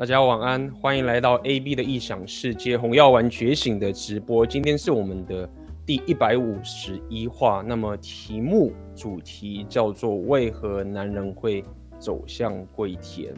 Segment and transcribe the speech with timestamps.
[0.00, 4.46] 大家晚安，欢迎来到 AB 的异想世界红药丸觉醒的直播。
[4.46, 5.46] 今天是我们的
[5.84, 11.62] 第一百五十一话，那么题目主题叫做“为何男人会
[11.98, 13.34] 走向跪田”。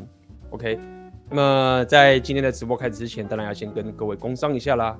[0.50, 0.78] OK，
[1.28, 4.96] 那么在今天的直播开始之前，当然要先跟各位工商一下啦。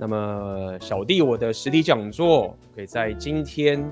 [0.00, 3.88] 那么小弟我的实体讲座，可以在今天。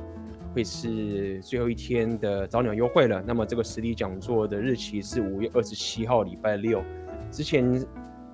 [0.53, 3.23] 会是最后一天的早鸟优惠了。
[3.27, 6.83] 那么这个实体讲座的日期是五月二十七号，礼拜六。
[7.30, 7.84] 之前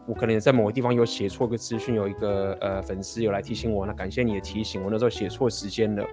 [0.06, 6.06] 我可能在某个地方有写错个资讯，有一个呃粉丝有来提醒我，那感谢你的提醒，我那时候写错时间了。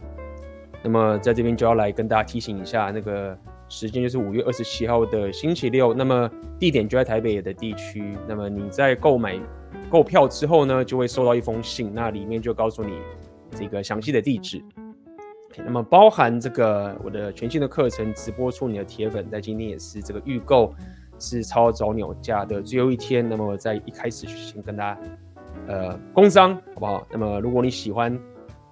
[0.83, 3.37] 那么在这边就要来跟大家提醒一下，那个
[3.69, 5.93] 时间就是五月二十七号的星期六。
[5.93, 8.17] 那么地点就在台北的地区。
[8.27, 9.39] 那么你在购买
[9.89, 12.97] 购票之后呢，就会收到一封信，那里面就告诉你
[13.51, 14.61] 这个详细的地址。
[15.63, 20.73] 那么包含这个我的全新的课程直播出你的铁粉，在今天也是这个预购
[21.19, 23.27] 是超早鸟价的最后一天。
[23.27, 25.01] 那么在一开始就先跟大家
[25.67, 27.05] 呃工商好不好？
[27.11, 28.17] 那么如果你喜欢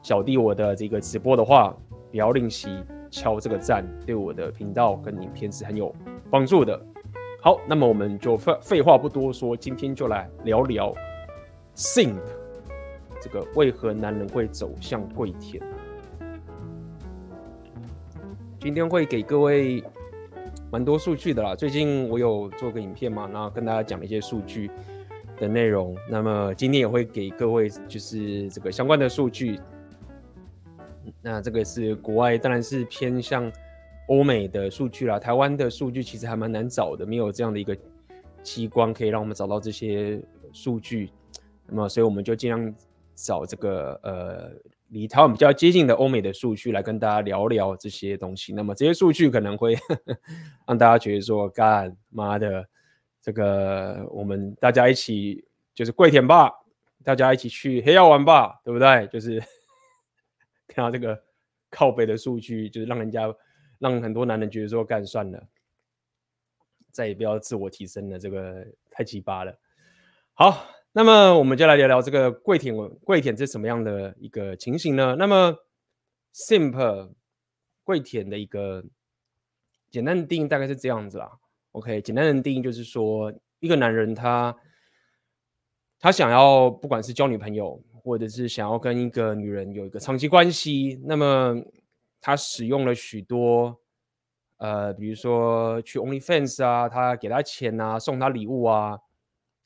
[0.02, 1.76] 小弟我的这个直播的话，
[2.10, 5.94] 不要吝惜敲这个赞，对我的频道跟影片是很有
[6.30, 6.80] 帮助的。
[7.42, 10.94] 好，那么我们就废废话不多说，今天就来聊聊
[11.76, 12.20] Simp
[13.22, 15.62] 这个为何男人会走向跪舔。
[18.62, 19.84] 今天会给各位
[20.72, 21.56] 蛮多数据的啦。
[21.56, 24.70] 最近我有做个影片嘛，然后跟大家讲一些数据
[25.38, 25.98] 的内容。
[26.08, 29.60] 那么今天也会给各位就是这个相关的数据。
[31.24, 33.52] 那这个是国外，当然是偏向
[34.10, 35.18] 欧美的数据啦。
[35.18, 37.76] 台湾的数据其实还蛮难找的，没有这样的一个
[38.44, 40.22] 机关可以让我们找到这些
[40.54, 41.10] 数据。
[41.66, 42.76] 那么，所以我们就尽量
[43.16, 44.52] 找这个呃。
[44.92, 49.74] 离台湾比较接近的欧美的数据来跟大家聊聊这些东西，那么这些数据可能会
[50.68, 52.68] 让大家觉得说，干妈的，
[53.22, 56.52] 这个我们大家一起就是跪舔吧，
[57.06, 59.08] 大家一起去黑药丸吧，对不对？
[59.08, 59.42] 就是
[60.68, 61.18] 看到这个
[61.70, 63.34] 靠北的数据，就是让人家
[63.80, 65.48] 让很多男人觉得说，干算了，
[66.92, 69.58] 再也不要自我提升了，这个太鸡巴了。
[70.34, 70.81] 好。
[70.94, 72.76] 那么我们就来聊聊这个跪田，
[73.06, 75.16] 跪舔是什么样的一个情形呢？
[75.18, 75.56] 那么
[76.36, 77.14] ，simple
[77.86, 78.84] 跪舔的一个
[79.90, 81.32] 简单的定义大概是这样子啦。
[81.72, 84.54] OK，简单的定义就是说，一个男人他
[85.98, 91.56] 他想要不管是交女朋友，或者是想要跟一个女人有一个长期关系，那么
[92.20, 93.80] 他使用了许多
[94.58, 99.00] 呃，比如说去 OnlyFans 啊，他给他钱啊，送他礼物啊。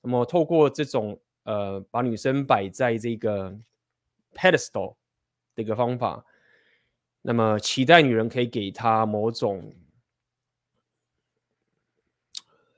[0.06, 3.58] 那么透过这种呃，把女生摆在这个
[4.36, 4.96] pedestal
[5.56, 6.24] 的一个方法，
[7.24, 9.74] 那么期待女人可以给她某种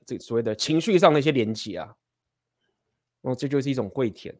[0.06, 1.96] 这所谓的情绪上的一些连接啊，
[3.20, 4.34] 那么这就是一种跪舔。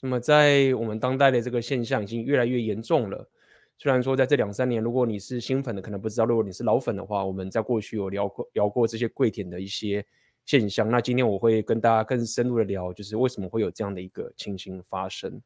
[0.00, 3.28] 那么在我们当代的这个现象已经越来越严重了。
[3.76, 10.06] 虽然说在这两三年，如果你是新粉的，可能不知道；如果你是老粉的话，我们在过去有聊过聊过这些跪舔的一些。
[10.44, 10.90] 现象。
[10.90, 15.40] 那今天我会跟大家更深入的聊，就是为什么会有这样的一个情形发生。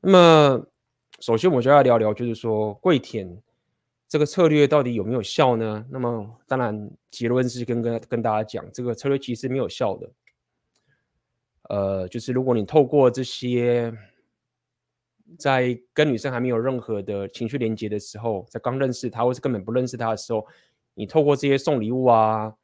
[0.00, 0.66] 那么，
[1.20, 3.42] 首先我就要聊聊，就是说跪舔
[4.08, 5.84] 这个策略到底有没有效呢？
[5.90, 10.10] 那么，当然结论是跟跟跟大家讲，这个策略其实没有效的。
[11.68, 13.92] 呃，就是如果你透过这些，
[15.36, 20.46] 在跟女生还没有任何的情绪连接的时候，在刚认识她或是根本不认识她的时候，
[20.94, 22.54] 你透过这些送礼物啊。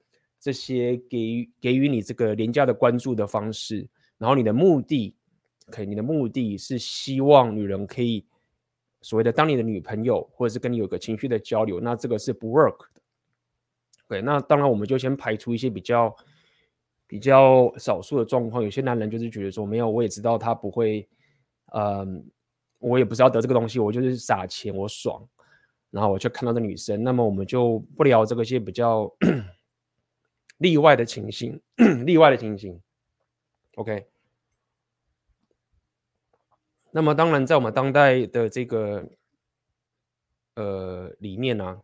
[0.43, 3.89] 这些给予给予你这个廉价的关注的方式，
[4.19, 5.15] 然后你的目的
[5.69, 8.27] ，OK，你的目的是希望女人可以
[9.03, 13.01] 所谓的当你的女朋友，或者是跟你有个情绪的交流，那这个是不 work 的。
[14.09, 16.13] 对，那当然我们就先排除一些比较
[17.07, 21.09] 比较少数的状况，有些男人就是觉得说没有，我也知道他不会，
[21.73, 22.29] 嗯，
[22.81, 25.25] 我也不是要得这个东西，我就是撒钱，我爽，
[25.93, 29.09] 然后我就看到这女生，那么我们就不聊这个些比较。
[30.63, 31.61] 例外的情形，
[32.07, 32.81] 例外的情形
[33.75, 34.07] ，OK。
[36.93, 39.05] 那么当然，在我们当代的这个
[40.55, 41.81] 呃里面呢、啊，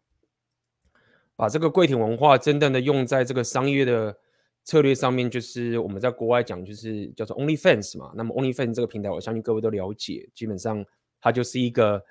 [1.34, 4.16] 把这个跪舔文化真正的用在这个商业的
[4.64, 8.12] 策略上面，就是我们在国外讲，就是叫做 OnlyFans 嘛。
[8.14, 10.84] 那么 OnlyFans 这个平台，我相信各位都了解，基本上
[11.20, 12.04] 它就是一个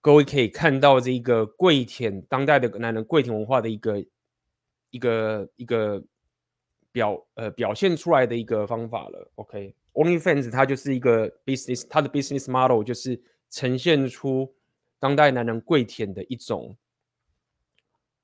[0.00, 4.04] 各位可以看到这一个跪舔当代的男人跪舔文化的一个。
[4.90, 6.02] 一个一个
[6.92, 13.20] 表呃表现出来的一个方法了，OK，OnlyFans 它就是一个 business，它的 business model 就是
[13.50, 14.52] 呈现出
[14.98, 16.76] 当代男人跪舔的一种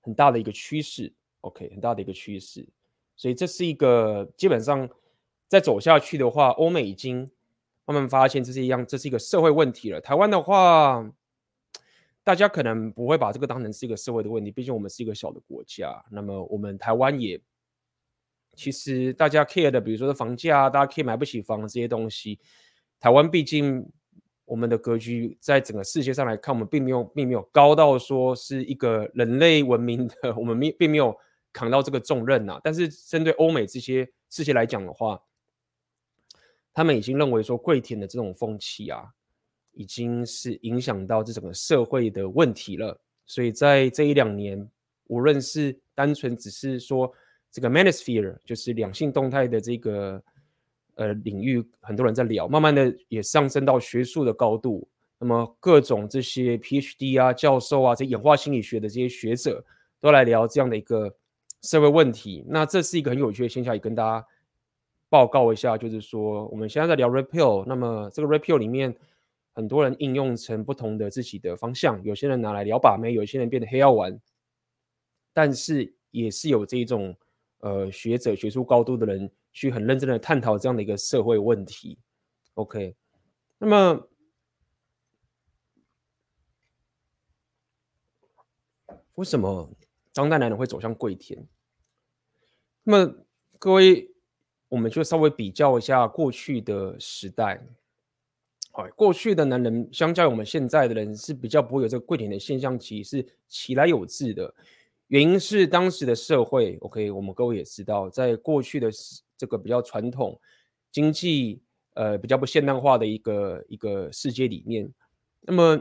[0.01, 1.13] 很大的一个趋势
[1.43, 2.67] OK，很大的一个趋势。
[3.17, 4.89] 所以这是一个基本上
[5.47, 7.31] 再走下去的话，欧美已经
[7.85, 10.01] 慢慢发现这是一样，这是一个社会问题了。
[10.01, 11.09] 台湾的话，
[12.25, 16.03] 大家可能不会把这个当成是一个社会的问题，毕竟我们是一个小的国家。
[16.11, 17.41] 那么我们台湾也
[18.57, 22.41] 其实大家 care 的，比如说是房价，大家可以买不起房这些东西。
[22.99, 23.87] 台湾毕竟
[24.45, 31.15] 我们的格局在整个世界上来看，我们并没有并没有高到说是一个人类文明的，我们并并没有。
[31.57, 35.23] 扛到这个重任呐、啊，但是针对欧美这些世界来讲的话，
[36.73, 39.05] 他们已经认为说跪舔的这种风气啊，
[39.75, 42.99] 已经是影响到这整个社会的问题了。
[43.27, 44.69] 所以在这一两年，
[45.09, 47.13] 无论是单纯只是说
[47.51, 50.23] 这个 manosphere，就是两性动态的这个
[50.95, 54.87] 呃领域，很多人在聊，慢慢的也上升到学术的高度。
[55.19, 59.65] 那么各种这些 PhD 啊、教授啊、这演化心理学的这些学者，
[60.01, 61.15] 都来聊这样的一个。
[61.63, 64.27] 社会问题，那这是一个很有趣的现象，也跟大家
[65.09, 68.95] 报告一下，就是说我们现在在聊 Red Pill，那么这个 Red Pill 里面
[69.55, 74.21] 很多人应用成不同的自己的方向，有些人拿来聊把妹，有些人变得黑药丸，
[75.33, 77.17] 但是也是有这种
[77.61, 81.99] 呃学者学术高度的人去很认真的探讨这样的一个社会问题。
[82.55, 82.95] OK，
[83.59, 84.09] 那么
[89.15, 89.71] 为什么？
[90.13, 91.45] 当代男人会走向跪舔，
[92.85, 93.15] 那么
[93.59, 94.13] 各位，
[94.69, 97.67] 我们就稍微比较一下过去的时代。
[98.75, 104.55] 哎，过去的男人相较于我们现在的人是比较不会有这个跪舔的现象，其实是其来有自的。
[105.09, 108.91] 原因是当时的社会，OK，我们各位也知道，在过去的
[109.37, 110.41] 这个比较传统
[110.91, 111.63] 经济
[111.95, 114.93] 呃比较不现代化的一个一个世界里面，
[115.41, 115.81] 那么。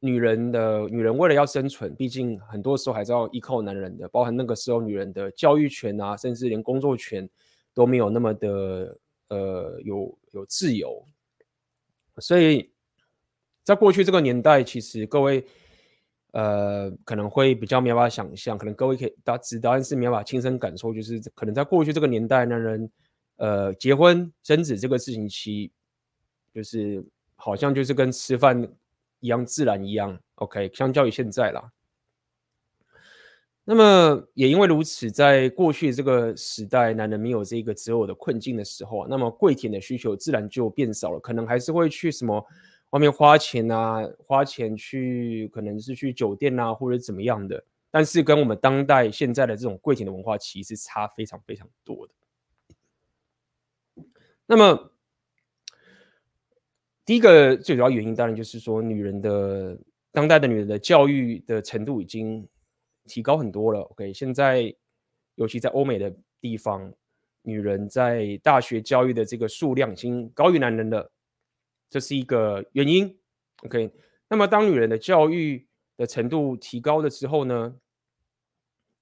[0.00, 7.26] 女人的女人为了要生存，毕竟很多时候还是要依靠男人的，包含那个时候女人的教育权啊，甚至连工作权
[7.72, 8.98] 都没有那么的
[9.28, 11.02] 呃有有自由。
[12.18, 12.70] 所以
[13.62, 15.44] 在过去这个年代，其实各位
[16.32, 22.90] 呃可能会比较没有办法想象，可能各位可以大家知道，但是没有办法亲身感受，就是可能在过去这个年代，男人
[23.36, 25.70] 呃结婚生子这个事情，其
[26.54, 27.04] 就是
[27.36, 28.68] 好像就是跟吃饭。
[29.20, 31.72] 一样自然一样，OK，相较于现在啦。
[33.64, 42.44] 那么也因为如此，在过去这个时代，男人没有这个择偶的困境的时候，那么跪舔的需求自然就变少了，可能还是会去什么
[42.90, 47.64] 外面花钱啊，花钱去，可能是去酒店啊，或者怎么样的。
[47.90, 52.12] 但是跟我们当代现在的这种跪舔的文化，其实差非常非常多的。
[54.46, 54.90] 那么。
[57.06, 59.78] 第一个最主要原因，当然就是说，女人的
[60.10, 62.48] 当代的女人的教育的程度已经
[63.06, 63.80] 提高很多了。
[63.80, 64.74] OK，现在
[65.34, 66.92] 尤其在欧美的地方，
[67.42, 71.10] 女人在大学教育的这个数量已经高于男人了，
[71.88, 73.18] 这是一个原因。
[73.64, 73.90] OK，
[74.28, 75.66] 那么当女人的教育
[75.96, 77.74] 的程度提高了之后呢，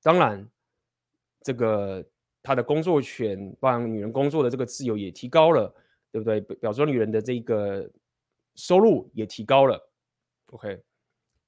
[0.03, 0.49] 当然
[1.43, 2.05] 这个
[2.43, 5.75] 她的工作权，帮女人工作的这个自由也提高了。
[6.13, 6.43] 对不对？
[6.43, 7.91] 表示说女人的这个
[8.55, 9.91] 收入也提高了。
[10.49, 10.79] OK，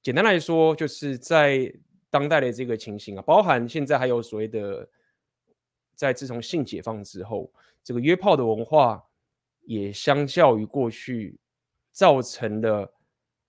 [0.01, 1.71] 简单来说，就是在
[2.15, 4.87] 当代的这个情形啊，包含现在还有所谓的，
[5.95, 7.51] 在自从性解放之后，
[7.83, 9.03] 这个约炮的文化
[9.63, 11.37] 也相较于过去
[11.91, 12.93] 造成了，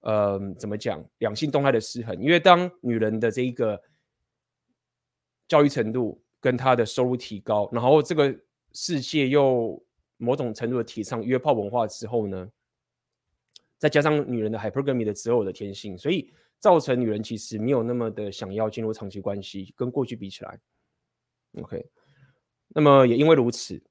[0.01, 2.21] 呃，怎么讲，两性动态的失衡。
[2.21, 3.81] 因为当女人的这一个
[5.47, 8.37] 教育程度跟她的收入提高，然后这个
[8.73, 9.81] 世界又
[10.17, 12.51] 某种程度的提倡约炮文化之后呢，
[13.79, 20.59] 再加上女人的 hypergamy 的择偶的天性，所以造成女人其实没有那么的想要进入长期关系，跟过去比起来
[21.61, 21.85] ，OK，
[22.69, 23.83] 那么也因为如此，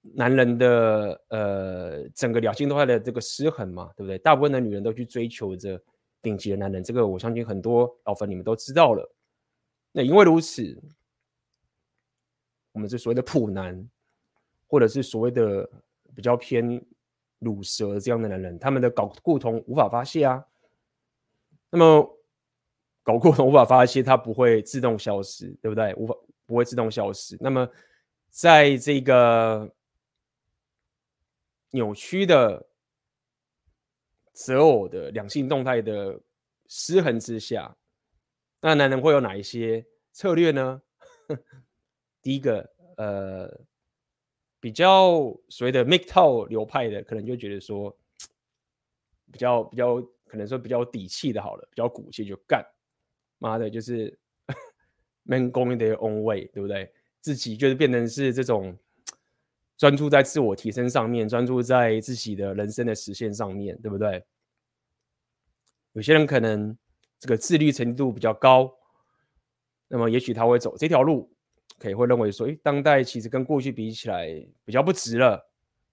[0.00, 4.18] 男人的呃整个两性动态的这个失衡嘛，对不对？
[4.18, 5.82] 大部分的女人都去追求着
[6.22, 9.14] 顶级的男人，这个我相信很多老粉你们都知道了。
[9.92, 10.82] 那因为如此，
[12.72, 13.88] 我们这所谓的普男。
[14.66, 15.70] 或者是所谓的
[16.16, 16.84] 比较偏
[17.38, 20.44] 乳蛇这样的男人，他们的睾固酮无法发泄啊。
[21.74, 22.18] 那么
[23.04, 25.92] 睾固酮无法发泄，它不会自动消失，对不对？
[25.96, 26.14] 无法
[26.46, 27.36] 不会自动消失。
[27.40, 27.68] 那么
[28.30, 29.74] 在这个
[31.70, 32.64] 扭曲的
[34.32, 36.20] 择偶的两性动态的
[36.68, 37.76] 失衡之下，
[38.60, 40.80] 那男人会有哪一些策略呢？
[42.22, 43.64] 第一个，呃。
[44.60, 45.10] 比较
[45.50, 47.94] 所谓的 m i k e t o w 流派的，可能就觉得说，
[49.30, 50.02] 比较比较
[50.34, 52.66] 可能说比较有底气的，好了，比较骨气就干，
[53.38, 54.18] 妈的，就是
[55.22, 56.92] man going their own way，对不对？
[57.20, 58.76] 自己就是变成是这种
[59.76, 64.26] 专注在自我提升上面，专注在自己的人生的实现上面，对不对？
[65.92, 66.76] 有些人可能
[67.20, 68.76] 这个自律程度比较高，
[69.86, 71.32] 那么也许他会走这条路，
[71.78, 74.26] 可以会认为说，诶，当代其实跟过去比起来
[74.64, 75.48] 比较不值了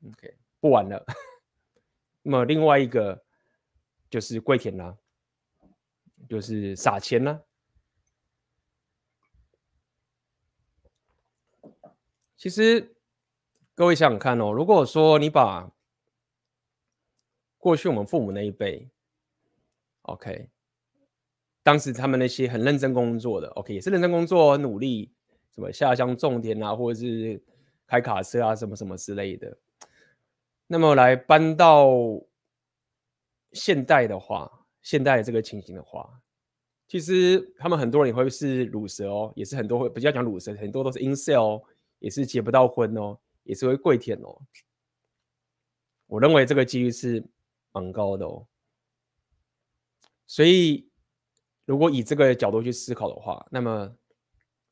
[0.08, 1.06] ，OK，不玩了。
[2.24, 3.24] 那么另外一个
[4.12, 4.98] 就是跪舔啦，
[6.28, 7.42] 就是撒钱啦。
[12.36, 12.94] 其实
[13.74, 15.72] 各位想想看哦，如果说你把
[17.58, 18.90] 过去我们父母那一辈
[20.02, 20.50] ，OK，
[21.64, 25.14] 当时他们那些很认真工作的，OK，也是认真工作、努力，
[25.56, 27.42] 什么下乡种田啊，或者是
[27.88, 29.58] 开卡车啊，什么什么之类的。
[30.68, 31.88] 那么来搬到
[33.54, 36.10] 现代的话，现代的这个情形的话，
[36.88, 41.64] 其实他们很多人也会是乳蛇哦，也是很多会比较讲乳蛇，很多都是 incel 哦，
[42.00, 44.42] 也是结不到婚哦，也是会跪舔哦。
[46.08, 47.24] 我认为这个几率是
[47.72, 48.46] 蛮高的哦。
[50.28, 50.90] 所以
[51.66, 53.96] 如果以这个角度去思考的话，那么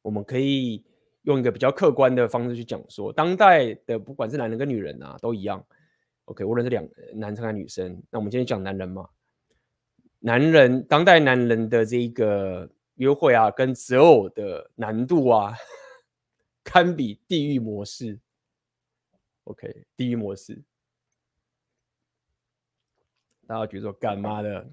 [0.01, 0.85] 我们可以
[1.23, 5.65] 用一个比较客观的方式去讲说，当代的不管是男人跟女人啊，都一样。
[6.29, 9.09] OK，无论是两男生还是女生，那我们今天讲男人嘛，
[10.19, 15.55] 男人当代男人的这一个约会啊，跟择偶的难度啊，
[16.63, 18.19] 堪比地狱模式。
[19.45, 20.61] OK，地狱模式，
[23.47, 24.69] 大家觉得说干嘛的？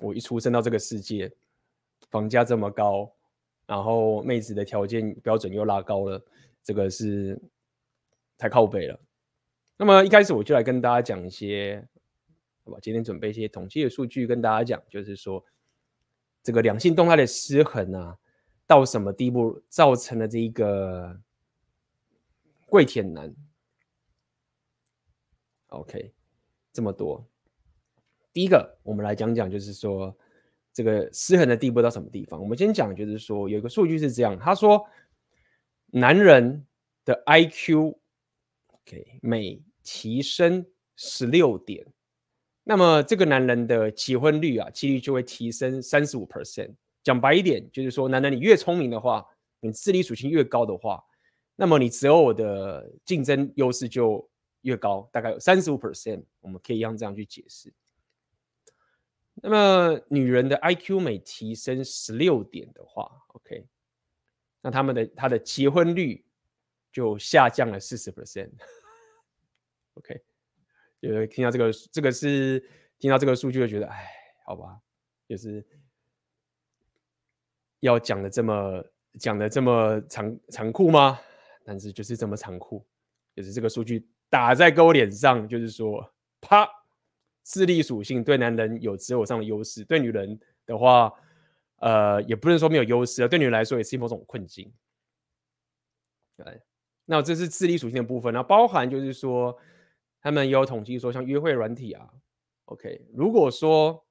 [0.00, 1.30] 我一出生到这个世界，
[2.08, 3.14] 房价这么高，
[3.66, 6.24] 然后妹子的条件标准又拉高了，
[6.62, 7.38] 这个是
[8.38, 8.98] 太靠北了。
[9.76, 11.84] 那么一开始我就来跟大家讲一些，
[12.64, 12.78] 好吧？
[12.80, 15.44] 今天准备一些统计的数据跟大家讲，就是说
[16.44, 18.16] 这个两性动态的失衡啊，
[18.68, 21.20] 到什么地步造成了这一个
[22.66, 23.34] 跪舔男
[25.66, 26.12] ？OK，
[26.72, 27.26] 这么多。
[28.32, 30.16] 第一个，我们来讲讲，就是说
[30.72, 32.40] 这个失衡的地步到什么地方？
[32.40, 34.86] 我们先讲，就是说有一个数据是这样，他说
[35.86, 36.64] 男人
[37.04, 37.96] 的 IQ。
[38.86, 41.86] OK，每提升十六点，
[42.64, 46.74] 那么这个男人的结婚率啊，几率就会提升三十五 percent。
[47.02, 49.26] 讲白一点，就是说，男人你越聪明的话，
[49.60, 51.02] 你智力属性越高的话，
[51.56, 54.28] 那么你择偶的竞争优势就
[54.62, 56.22] 越高，大概有三十五 percent。
[56.40, 57.72] 我们可以用这样去解释。
[59.36, 63.66] 那么女人的 IQ 每提升十六点的话，OK，
[64.60, 66.22] 那他们的他的结婚率。
[66.94, 68.54] 就下降了四十 percent，OK，
[71.02, 72.60] 就是听到这个，这个是
[73.00, 74.08] 听到这个数据就觉得，哎，
[74.46, 74.78] 好吧，
[75.26, 75.66] 就是
[77.80, 78.84] 要讲的这么
[79.18, 81.18] 讲的这么残残酷吗？
[81.64, 82.86] 但是就是这么残酷，
[83.34, 86.64] 就是这个数据打在各位脸上，就是说，啪，
[87.42, 91.12] 智力属性对男人有择偶上的优势，对女人的话，
[91.78, 94.72] 呃，也不能说没有优势啊，对女人来说也是某种困境，
[96.36, 96.62] 对。
[97.06, 99.54] 那这是智力属性的部分，那包含就是说，
[100.22, 102.08] 他们也有统计说，像约会软体啊
[102.64, 104.06] ，OK，如果说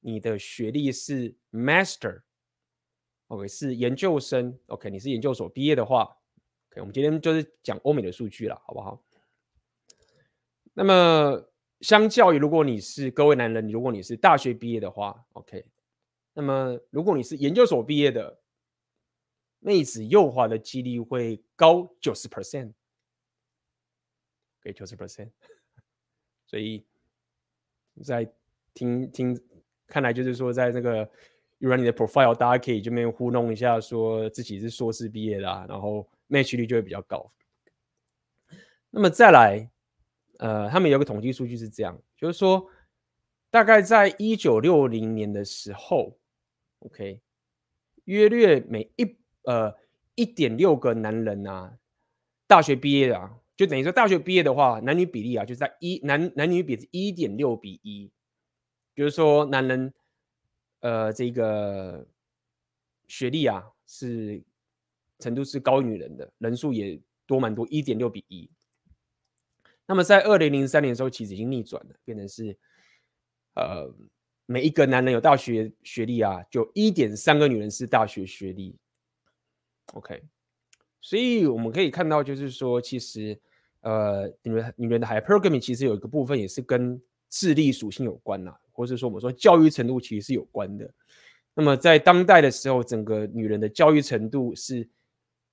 [0.00, 6.16] 你的学历是 Master，OK，是研究生，OK，你是研究所毕业的话
[6.70, 9.04] ，OK，我们今天就是讲欧美的数据了，好不好？
[10.72, 11.50] 那么，
[11.82, 15.66] 相较于如果你是各位男人，如果你是大学毕业的话，OK，
[16.32, 18.40] 那么如果你是研究所毕业的。
[19.64, 22.74] 妹子诱惑的几率会高九十 percent，
[24.60, 25.30] 给九十 percent，
[26.46, 26.84] 所以
[28.02, 28.30] 在
[28.74, 29.40] 听听
[29.86, 31.10] 看来就是说，在那个
[31.60, 37.32] run 你的 profile，大家可以这边糊弄一下，说自己是硕士毕业的，啊，然后 match 率就会比较高。
[38.90, 39.70] 那么再来，
[40.40, 42.70] 呃，他们有个统计数据是这样，就是说，
[43.48, 46.18] 大概在一九六零年的时候
[46.80, 47.22] ，OK，
[48.04, 49.74] 约略每一呃，
[50.14, 51.78] 一点六个男人啊，
[52.46, 58.10] 大学毕业啊，就等于说大学毕业的话，男女比例啊，就在一男男女比是一点六比一，
[58.94, 59.92] 就是说男人
[60.80, 62.06] 呃这个
[63.06, 64.42] 学历啊是
[65.18, 68.50] 程度是高于女人的，人数也多蛮多，一点六比一。
[69.86, 72.56] 那么在二零零三年的时候，其实已经逆转了，变成是
[73.54, 73.94] 呃
[74.46, 78.74] 每一个男人有大学学历啊，就一点三个女人是大学学历。
[79.92, 80.22] OK，
[81.00, 83.38] 所以我们可以看到，就是说，其实，
[83.82, 90.90] 呃，你们你们的 hypergamy 其实有一个部分也是跟智力属性有关呐，或者说我们说教育程度其实是有关的。
[91.54, 94.88] 那么在当代的时候，整个女人的教育程度是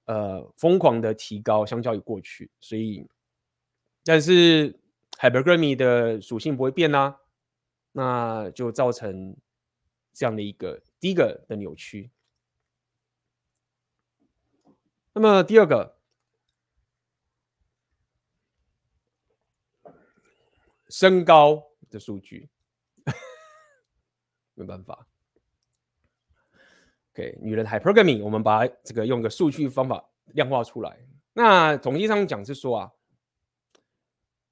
[0.05, 2.49] 呃疯狂的提高，相较于过去。
[2.59, 3.05] 所以，
[4.03, 4.75] 但是
[5.19, 7.15] hypergamy 的属性不会变啊，
[7.91, 9.35] 那就造成
[10.11, 12.09] 这样的一个第一个的扭曲。
[15.13, 15.97] 那么第二个，
[20.89, 22.49] 身高的数据，
[24.55, 25.05] 没办法。
[27.13, 30.97] OK，女人 hypergamy，我们把这个用个数据方法量化出来。
[31.33, 32.91] 那统计上讲是说啊，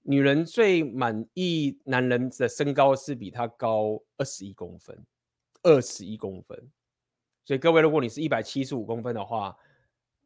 [0.02, 5.06] 女人最满意男人的身高是比他高二十一公分，
[5.64, 6.70] 二十一公分。
[7.46, 9.58] 所以各位，如果你是一百七十五公分的话，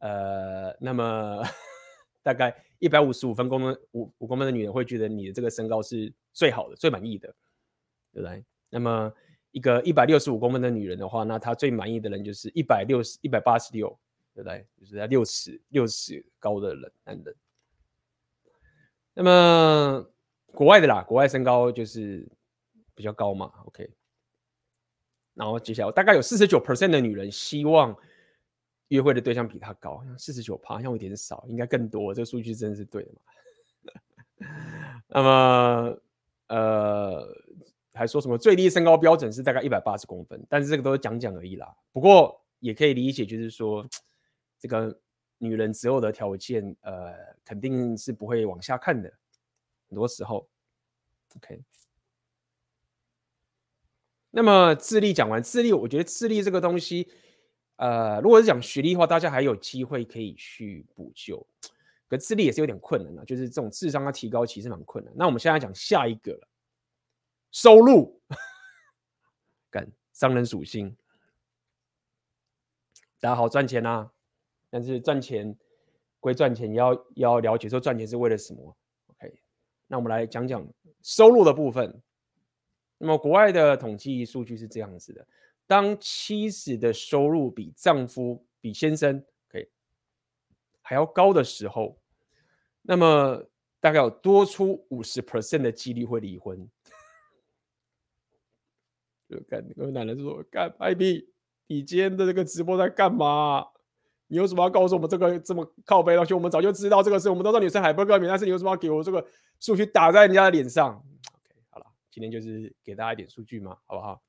[0.04, 1.42] 呃，那么
[2.22, 7.28] 大概一百五十五分公分五五公分的女人会觉得你的这个身高是最好的、最满意的，
[8.12, 8.44] 对不对？
[8.68, 9.12] 那么。
[9.54, 13.88] 一个一百六十五公分的女人的话，那她最满意的人就是一百六十一百八十六，
[14.34, 14.66] 对不对？
[14.80, 17.36] 就是在六尺六尺高的人男人。
[19.14, 20.04] 那么
[20.46, 22.28] 国外的啦，国外身高就是
[22.96, 23.88] 比较高嘛，OK。
[25.34, 27.96] 然后接下来大概有四十九 percent 的女人希望
[28.88, 32.12] 约会的对象比他高，四十九趴，好像有点少，应该更多。
[32.14, 34.48] 这个数据真的是对的嘛？
[35.08, 35.98] 那么
[36.48, 37.28] 呃。
[37.96, 41.72] 还说什么最低身高标准是大概一百八十公分，但是这个都是讲讲而已啦。
[41.92, 43.88] 不过也可以理解，就是说
[44.58, 44.98] 这个
[45.38, 47.14] 女人择偶的条件，呃，
[47.44, 49.08] 肯定是不会往下看的。
[49.88, 50.48] 很多时候
[51.36, 51.62] ，OK。
[54.32, 57.08] 那么智力讲完，智力我觉得智力这个东西，
[57.76, 61.46] 呃，如果是讲学历的话，大家还有机会可以去补救。
[62.06, 65.12] 可智力也是有点困难的，就是这种智商的提高其实蛮困难。
[65.16, 66.48] 那我们现在讲下一个了。
[67.50, 68.20] 收入，
[69.70, 70.96] 干商人属性，
[73.20, 74.10] 大家好赚钱啊！
[74.70, 75.56] 但是赚钱
[76.20, 78.76] 归赚钱，要要了解说赚钱是为了什么
[79.06, 79.40] ？OK，
[79.86, 80.66] 那我们来讲讲
[81.02, 82.02] 收入的部分。
[82.98, 85.26] 那么国外的统计数据是这样子的：
[85.66, 89.70] 当妻子的收入比丈夫、比先生，OK，
[90.82, 91.98] 还要高的时候，
[92.82, 93.44] 那么
[93.80, 96.68] 大概有多出五十 percent 的几率会离婚。
[99.26, 101.32] 就干那个男人说：“干派币，
[101.66, 103.66] 你今天的这个直播在干嘛？
[104.26, 105.08] 你有什么要告诉我们？
[105.08, 109.26] 这个这么靠北的东西，我们早就知道这个事，我们都知道女生海不高明，但是你有什么要给我这个
[109.60, 114.22] 数据打在人家的脸上？OK，好了，今天就是给大家一点数据嘛，好不好？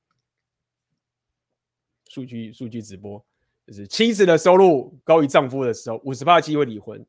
[2.15, 3.21] 数据数据直播
[3.67, 7.05] 就是妻子的收入高于丈夫的时候，五十趴机会离婚。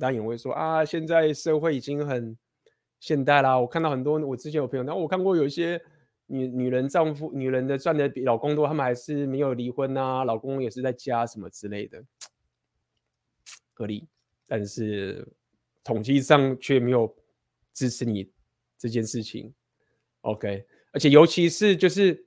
[0.00, 2.36] 当然也会说啊，现在社会已经很
[2.98, 3.58] 现代啦。
[3.58, 5.80] 我看到很多，我之前有朋友，然后我看过有一些。”
[6.28, 12.04] 女女人丈夫女人的赚的比老公多，他们还是没有离婚啊，老公也是在家什么之类的，
[13.72, 14.08] 合理。
[14.44, 15.24] 但是
[15.84, 17.14] 统计上却没有
[17.72, 18.28] 支持你
[18.76, 19.54] 这件事情。
[20.22, 22.25] OK，而且尤其是就是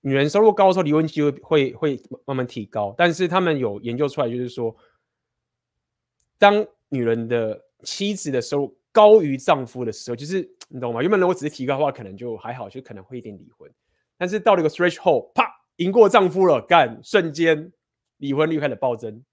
[0.00, 2.94] 女人收入高的时候，离婚机会会会慢慢提高。
[2.96, 4.76] 但是他们有研究出来，就是说，
[6.38, 10.50] 当女人的妻子的收入高于丈夫的时候，就是。
[10.68, 11.00] 你懂吗？
[11.00, 13.72] 原本如果只是提高的话，可能就还好，就可能会一点离婚。
[14.16, 17.72] 但是到了一个 threshold，啪，赢过丈夫了，干，瞬间
[18.16, 19.24] 离婚率开始暴增。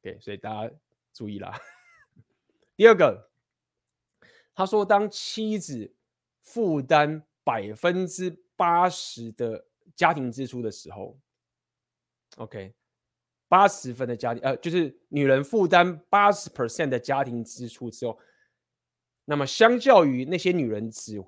[0.00, 0.74] OK，所以大家
[1.14, 1.56] 注意啦。
[2.74, 3.30] 第二个，
[4.56, 5.94] 他说，当妻子
[6.42, 11.16] 负担百分之八十的家庭支出的时候
[12.36, 12.74] ，OK，
[13.46, 18.18] 八十分的家庭，呃，就是女人负担八十 percent 的家庭支出之后。
[19.24, 21.22] 那么，相较于那些女人只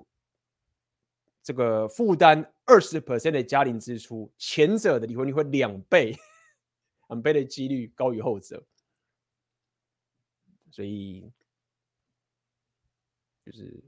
[1.43, 6.17] 这个负担二十 percent 的家庭支出，前者的离婚率会两倍，
[7.09, 8.65] 两倍的几率高于后者。
[10.71, 11.31] 所以
[13.45, 13.83] 就是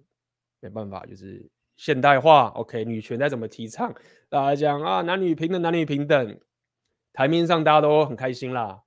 [0.60, 1.50] 没办法，就是
[1.84, 2.48] 现代化。
[2.56, 3.94] OK，女权再怎么提倡，
[4.30, 6.40] 大家讲啊，男女平等，男女平等，
[7.12, 8.82] 台面上大家都很开心啦，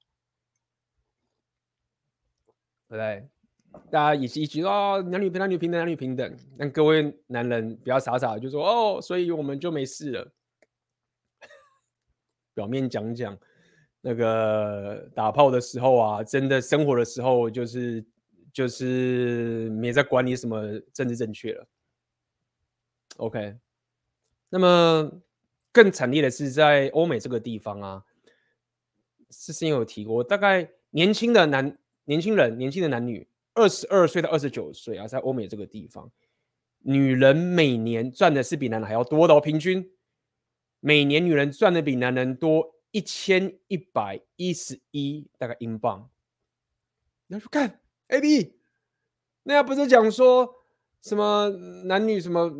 [2.89, 3.29] 对不对？
[3.91, 6.37] 大家一起一起哦，男女平，男女平等，男女平等。
[6.57, 10.33] 让各位男人不要傻傻就说哦，所以我们就没事了。
[12.55, 13.37] 表面讲讲，
[14.01, 18.03] 那个打炮的时候啊，真的生活的时候，就是
[18.55, 21.67] 就是没在管你什么政治正确了。
[23.17, 23.57] OK，
[24.49, 25.11] 那么
[25.73, 28.05] 更惨烈的是在欧美这个地方啊，
[29.31, 33.29] 之前有提过，大概年轻的男年轻人，年轻的男女。
[33.59, 36.13] 二十二岁到二十九岁啊，在欧美这个地方，
[36.81, 39.97] 女人每年赚的是比男人还要多的哦，平均
[40.79, 46.11] 每年女人赚的比男人多一千一百一十一大概英镑。
[47.29, 48.61] 你要去看 A B，
[49.45, 50.55] 那要不是讲说
[51.07, 51.49] 什么
[51.85, 52.51] 男女什么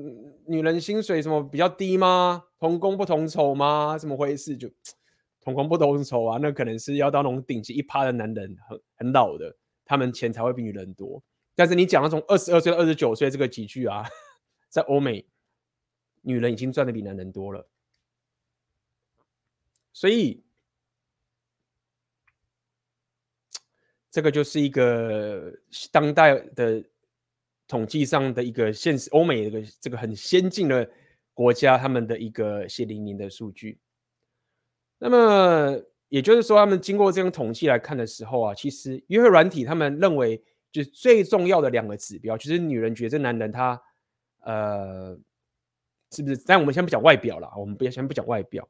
[0.47, 2.45] 女人薪水什么比较低吗？
[2.61, 3.99] 同工不同酬吗？
[3.99, 4.57] 怎么回事？
[4.57, 4.71] 就
[5.43, 11.21] 同工不同酬啊，那可能是要到那种顶级一趴的男人很很老的，他们钱才会比女人多。
[11.57, 14.05] 但是你讲那种二十二岁到二十九岁这个几句啊，
[14.71, 15.27] 在欧美，
[16.23, 17.69] 女人已经赚的比男人多了。
[19.93, 20.45] 所以，
[24.09, 25.53] 这个就是一个
[25.91, 26.85] 当代的
[27.67, 30.89] 统计上的一个现实，欧美的这个很先进的
[31.35, 33.79] 国家，他们的一个血淋淋的数据。
[34.99, 40.43] 那么，也就是说，他们经过这种统计来看的时候啊，其实约会软体他们认为。
[40.73, 43.81] 就是最重要的两个指标，就是女人觉得这男人他，
[44.41, 45.19] 呃，
[46.11, 46.37] 是不是？
[46.45, 48.69] 但我们先不讲外表了，我们不要先不讲外表。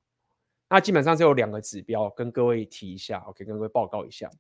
[0.71, 4.31] 那基本上是有两个指标，跟各位提一下，OK，跟各位报告一下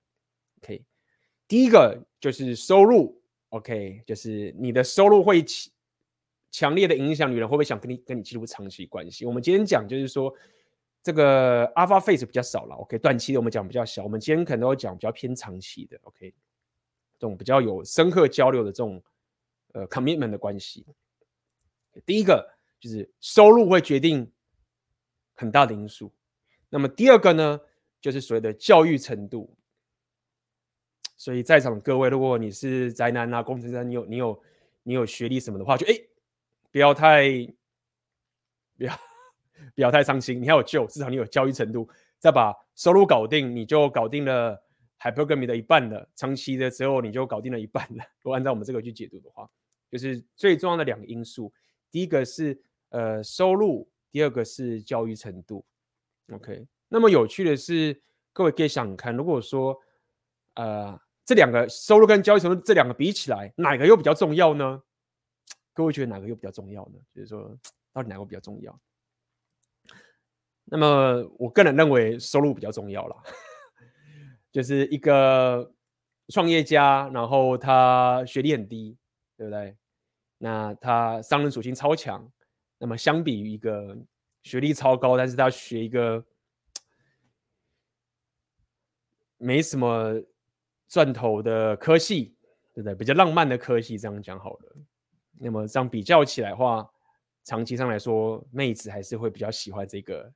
[0.59, 0.85] ，OK。
[1.49, 5.45] 第一个就是收入，OK，就是你的收入会
[6.51, 9.27] 强烈的影响女人会不会想跟你跟你进入长期关系。
[9.27, 10.33] 我们今天讲就是说，
[11.03, 16.35] 这个 Alpha Phase 比较少了，OK，短期的我们讲比较小，我们今天可能都会讲比较偏长期的，OK。
[17.19, 19.03] 这种比较有深刻交流的这种
[19.73, 20.85] 呃 commitment 的关系，
[22.05, 22.47] 第一个
[22.79, 24.31] 就是收入会决定
[25.35, 26.13] 很大的因素。
[26.69, 27.61] 那么第二个呢，
[28.01, 29.57] 就是所谓的教育程度。
[31.17, 34.43] 所以在场各位，如果你是宅男啊、工程师，你有你有
[34.83, 35.95] 你有学历什么的话，就哎，
[36.71, 37.29] 不要太
[38.77, 38.95] 不要
[39.75, 44.63] 不要太伤心，你还有救，至少你有教育程度，再把收入搞定，你就搞定了。
[44.99, 48.05] Hypergamy 的一半了，长期的时候你就搞定了一半了。
[48.23, 49.49] 如果按照我们这个去解读的话，
[49.91, 51.53] 就是最重要的两个因素，
[51.91, 55.63] 第一个是呃收入，第二个是教育程度。
[56.33, 58.01] OK，那么有趣的是，
[58.33, 59.79] 各位可以想看，如果说
[60.55, 64.81] 呃这两个收入跟教育程度这两个比起来，哪个又比较重要呢？
[65.75, 67.01] 各位觉得哪个又比较重要呢？
[67.13, 67.59] 就是说
[67.93, 68.81] 到底哪个比较重要？
[70.65, 73.17] 那么我个人认为收入比较重要了。
[74.53, 75.71] 就是一个
[76.29, 78.97] 创业家，然后他学历很低，
[79.37, 79.77] 对不对？
[80.39, 82.33] 那他商人属性超强。
[82.79, 83.99] 那么相比于一个
[84.43, 86.25] 学历超高，但是他学一个
[89.39, 90.23] 没什么
[90.89, 92.35] 赚头的科系，
[92.73, 92.95] 对不对？
[92.95, 94.77] 比较浪漫的科系，这样讲好了。
[95.39, 96.91] 那么这样比较起来的话，
[97.45, 100.33] 长期上来说，妹子还是会比较喜欢这个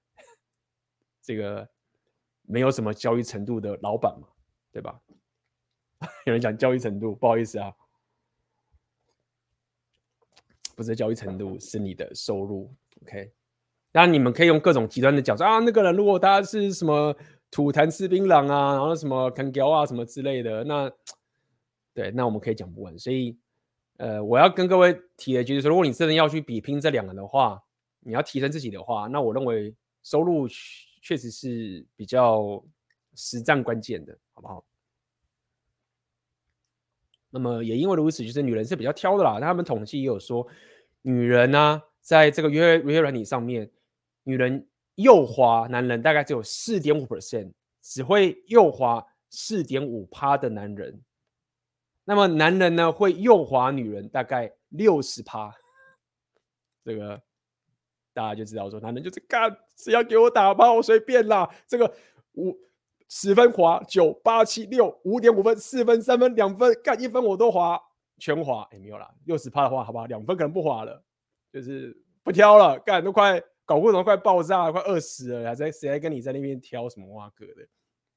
[1.22, 1.68] 这个。
[2.46, 4.26] 没有什么教育程度的老板嘛，
[4.72, 5.00] 对吧？
[6.26, 7.72] 有人讲教育程度，不好意思啊，
[10.74, 12.74] 不是教育程度， 是你的收入。
[13.02, 13.32] OK，
[13.92, 17.16] 当然你们可以用各种极端的角度啊，那个人如果他是什么
[17.50, 20.90] 吐痰吃槟榔啊，然后什么啃屌啊什么之类的，那
[21.92, 22.98] 对，那我们可以讲不完。
[22.98, 23.36] 所以，
[23.96, 27.62] 呃，我要跟各位提的就是，如果你真的要去比拼这两个的话，
[28.00, 30.48] 你要提升自己的话，那我认为收入。
[31.02, 32.62] 确实是比较
[33.14, 34.62] 实战关键的，好不好？
[37.30, 39.40] 那么也因为如此，就是女人是比较挑的啦。
[39.40, 40.46] 他们统计也有说，
[41.00, 43.70] 女人呢、啊，在这个约约软体上面，
[44.24, 44.68] 女人
[45.00, 51.02] 右滑男人大概只有四点五 percent，只会右滑四点五趴的男人。
[52.04, 55.54] 那么男人呢，会右滑女人大概六十趴，
[56.84, 57.20] 这个。
[58.12, 61.48] 大家就知道说，男人就是干，只要给我打炮随便啦。
[61.64, 61.90] 这个
[62.32, 62.58] 五
[63.08, 67.80] 十分滑九八七六五点五分四分三分两分干一分我都滑
[68.18, 68.68] 全滑。
[68.72, 70.06] 哎，没有啦，六十趴的话，好不好？
[70.06, 71.00] 两分可能不滑了，
[71.52, 72.76] 就是不挑了。
[72.80, 77.64] 干都快搞不懂，快爆炸了，快饿死了，还在谁还跟你在那边挑什么哇哥的？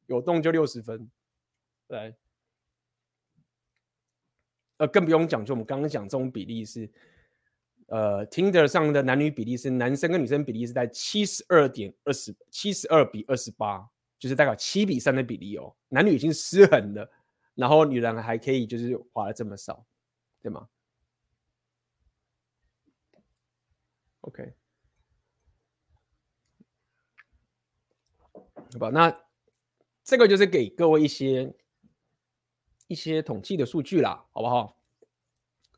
[0.08, 1.08] 有洞就六十分，
[1.88, 2.16] 对。
[4.78, 6.90] 呃，更不用讲，就我们刚刚讲这种比例是。
[7.86, 13.88] 呃，Tinder 上的男女比例是男生跟女生比例是在七十二点二十七十二比二十八，
[14.18, 15.76] 就是大概七比三的比例哦。
[15.90, 17.08] 男女已经失衡了，
[17.54, 19.86] 然后女人还可以就是划了这么少，
[20.42, 20.68] 对吗
[24.22, 24.56] ？OK，
[28.74, 29.16] 好吧，那
[30.04, 31.54] 这个就是给各位一些
[32.88, 34.76] 一些统计的数据啦，好不好？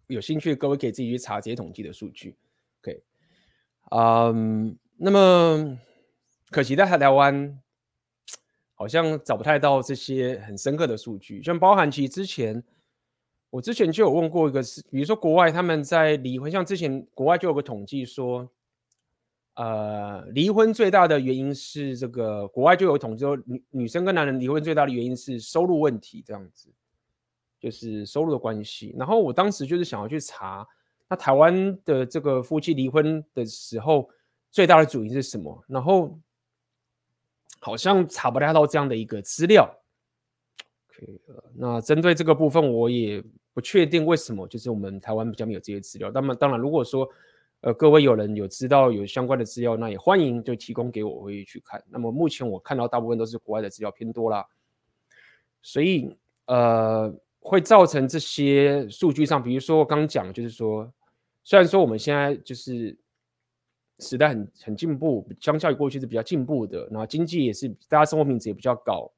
[0.08, 2.36] 有兴趣的各位可以自己去查这些统计的数据。
[2.82, 3.04] OK，
[3.92, 5.80] 嗯，那么
[6.52, 7.60] 可惜在台湾
[8.76, 12.64] 好像找不太到这些很深刻的数据，像包含其实之前
[13.50, 18.50] 我之前就有问过一个是，比如说国外他们在离婚，像之前国外就有个统计说，
[19.56, 26.70] 呃，离婚最大的原因是这个国外就有统计说，女女生跟男人离婚最大的原因是收入问题，这样子，
[27.60, 28.94] 就是收入的关系。
[28.98, 30.68] 然后我当时就是想要去查，
[31.08, 34.10] 那台湾的这个夫妻离婚的时候
[34.52, 35.64] 最大的主因是什么？
[35.68, 36.20] 然后
[37.60, 39.74] 好像查不太到这样的一个资料。
[40.90, 41.20] OK，
[41.56, 46.12] 那针对这个部分，我也不确定为什么，就是我们台湾比较没有这些资料。
[46.14, 47.10] 那么当然，如果说
[47.62, 51.84] 呃各位有人有知道有相关的资料，那也欢迎就提供给我，我会去看。
[51.90, 54.46] 那么目前我看到大部分都是国外的资料偏多啦，
[55.62, 56.16] 所以
[56.46, 60.92] 呃会造成这些数据上，比如说我刚讲，就是说
[61.44, 62.96] 虽然说我们现在就是
[64.00, 69.12] 时代很很进步，相较于过去是比较进步的，然后经济也是大家生活品质也比较高。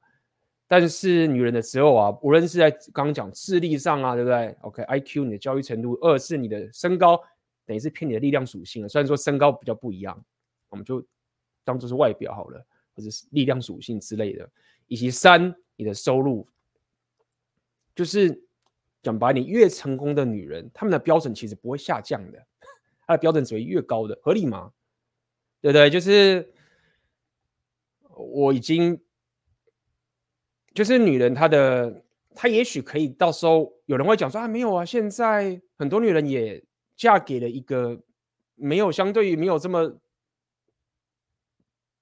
[0.70, 7.18] 但是女人的时候啊，无论是在刚刚讲智力上啊，对不对？OK，IQ，你的教育程度，二是你的身高，
[7.68, 8.88] 等于是偏你的力量属性了。
[8.88, 10.24] 虽然说身高比较不一样，
[10.70, 11.04] 我们就
[11.64, 14.50] 当做是外表好了，或者是力量属性之类的。
[14.86, 16.48] 以及三，你的收入，
[17.94, 18.42] 就是
[19.02, 22.46] 讲白，你越成功的女人，她们的标准其实不会下降的，
[23.06, 24.72] 她的标准只会越高的，合理吗？
[25.60, 25.90] 对不对？
[25.90, 26.50] 就是
[28.14, 28.98] 我已经。
[30.74, 32.04] 就是女人，她的
[32.36, 36.62] 她也许可以到时候有人会讲说啊，没有啊，现在很多女人也
[36.98, 38.02] 嫁给了一个
[38.56, 39.98] 没有相对于没有这么，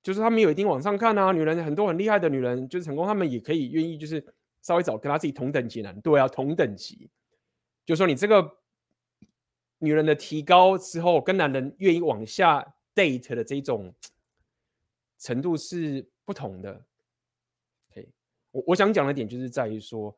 [0.02, 4.24] 就是他们有一定往上看啊，女人很多很厉害的女人就是成功，他们也可以愿意就是
[4.62, 7.10] 稍微找跟他自己同等级的男，对啊，同等级，
[7.84, 8.58] 就是说你这个
[9.78, 13.94] 女人的提高之后，跟男人愿意往下 date 的这种
[15.18, 16.82] 程度是不同的。
[18.52, 20.16] 我我想讲的点就是在于说，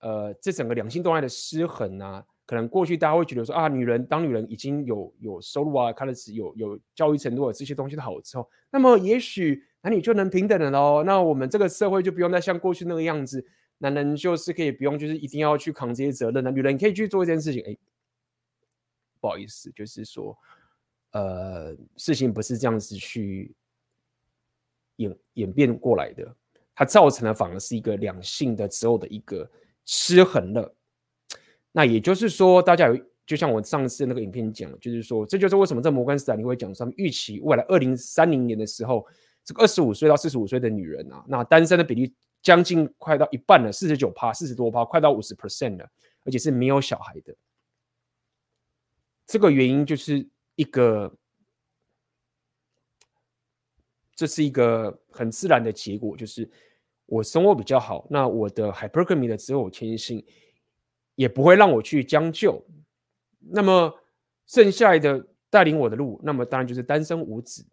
[0.00, 11.04] 呃，这整个两性动态的失衡啊，可能过去大家会觉得说啊，女人当女人已经有有收入啊，开始有有教育程度啊，这些东西的好之后，那么也许男女就能平等了喽。
[11.04, 17.62] 那我们这个社会就不用再像过去那个样子，男人就是可以不用就是一定要去扛这些责任了，女人可以去做一件事情。
[17.66, 17.76] 哎，
[19.20, 20.34] 不好意思，就是说，
[21.10, 23.54] 呃，事情不是这样子去
[24.96, 26.34] 演演变过来的。
[26.74, 29.46] 它造成的反而是一个两性的之后的一个
[29.84, 30.74] 失衡了。
[31.72, 39.06] 那也就是说，大家有就像我上次那个影片讲，就是说，这就是为什么在摩根士丹利会讲，他们预期未来二零三零年的时候，
[39.44, 45.88] 这个二十五岁到四十五岁的女人啊，那单身的比例将近快到一半了，四十九趴，四十多趴，快到五十 percent 了，
[46.24, 47.34] 而且是没有小孩的。
[49.26, 50.26] 这个原因就是
[50.56, 51.14] 一个。
[54.16, 56.50] 这是一个很自然的结果，就是
[57.06, 60.26] 我生活比较好，那我的 hypergamy 的择偶天性
[61.18, 62.64] 也不会让我去将就。
[63.40, 63.92] 那么
[64.46, 67.66] 剩下的带领我的路，那么当然就是单身无子。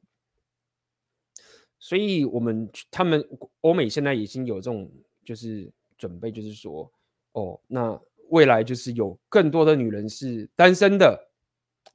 [1.78, 3.24] 所以，我们他们
[3.62, 4.92] 欧美现在已经有这种
[5.24, 6.92] 就是准备，就是说，
[7.34, 11.30] 哦，那未来就是有更多的女人是单身的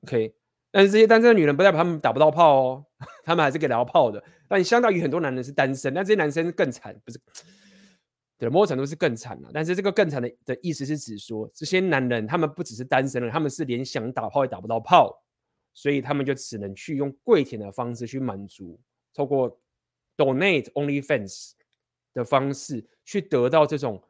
[0.04, 0.32] ，OK。
[0.70, 2.86] 但是这些单身的女人不代表他们打不到炮哦，
[3.24, 4.22] 他们还是可以打到炮的。
[4.46, 7.18] 但相当于很多男人是单身，那这些男生更惨，不是？
[8.40, 9.50] 对，某种程度是更惨了。
[9.52, 15.22] 但是这个更惨的的意思是指说，这些男人他们不只是单身了，他们是连想打炮也打不到炮，
[15.74, 18.80] 所以他们就只能去用跪舔的方式去满足，
[19.12, 19.60] 透过
[20.16, 21.50] donate OnlyFans
[22.14, 24.02] 的方式去得到这种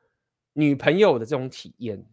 [0.52, 2.06] 女朋友的这种体验。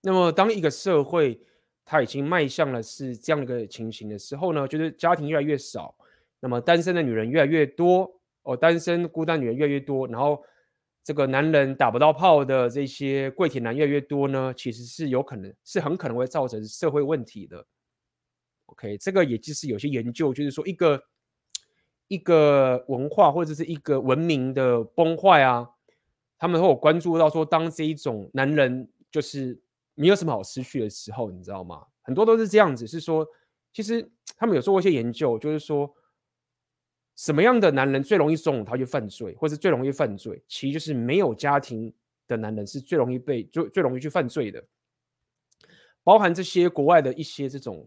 [0.00, 1.40] 那么，当一个社会
[1.84, 5.96] 他已经迈向了是这样的一个情形的时候呢，就是家庭越来越少，
[6.40, 8.17] 那么单身的女人越来越多
[8.48, 10.42] 哦，单身孤单女人越来越多，然后
[11.04, 17.66] 这个男人打不到炮的这些跪舔男越来越多呢，其实是有可能是很可能会造成社会问题的。
[18.66, 21.02] OK，这个也就是有些研究，就是说一个
[22.08, 25.68] 一个文化或者是一个文明的崩坏啊，
[26.38, 29.60] 他们会有关注到说，当这一种男人就是。
[30.00, 31.84] 没有什么好失去的时候，你知道吗？
[32.02, 33.26] 很多都是这样子，是说，
[33.72, 35.92] 其实他们有做过一些研究，就是说，
[37.18, 40.40] 什么样的男人最容易怂恿他去犯罪，或是最容易犯罪？
[40.46, 41.92] 其实就是没有家庭
[42.28, 44.64] 的男人是最容易被最最容易去犯罪的，
[46.04, 47.84] 包含这些国外的一些这种，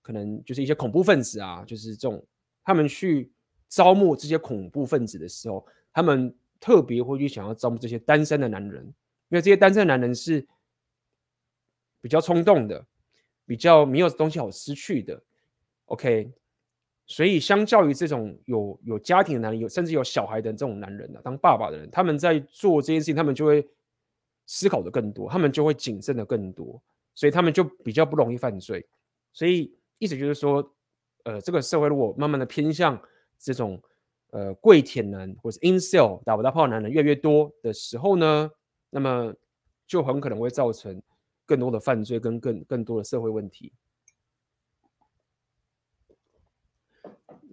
[0.00, 2.26] 可能就是一些恐怖分子啊，就是这种
[2.64, 3.30] 他们去
[3.68, 8.82] 招募这些恐怖分子的时候，他们特别会去想要招募这些单身的男人，
[9.28, 10.46] 因为这些单身的男人是。
[11.98, 12.86] 比较冲动的，
[13.44, 15.20] 比较没有东西好失去的
[15.86, 16.30] ，OK，
[17.06, 23.66] 所以相较于这种有有家庭的男人，有甚至有小孩的这种男人呢、当爸爸的人，他们在做这件事情，他们就会
[24.46, 26.82] 思考的更多，他们就会谨慎的更多，
[27.14, 28.84] 所以他们就比较不容易犯罪。
[29.32, 30.74] 所以意思就是说，
[31.24, 33.00] 呃，这个社会如果慢慢的偏向
[33.38, 33.80] 这种
[34.30, 38.50] 呃跪舔男或者 incel 打不到炮男人越来越多的时候呢，
[38.90, 39.32] 那么
[39.86, 41.00] 就很可能会造成
[41.44, 43.72] 更多的犯罪跟更更多的社会问题。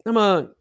[0.04, 0.56] 那么，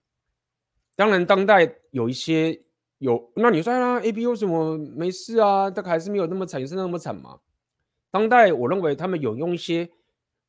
[0.94, 2.62] 当然，当代有一些
[2.98, 5.68] 有，那你说啊，ABU 什么没事啊？
[5.68, 7.40] 但还是没有那么惨，也是那么惨吗？
[8.10, 9.90] 当代我认为他们有用一些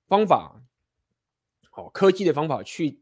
[0.07, 0.61] 方法，
[1.71, 3.01] 好科技的方法去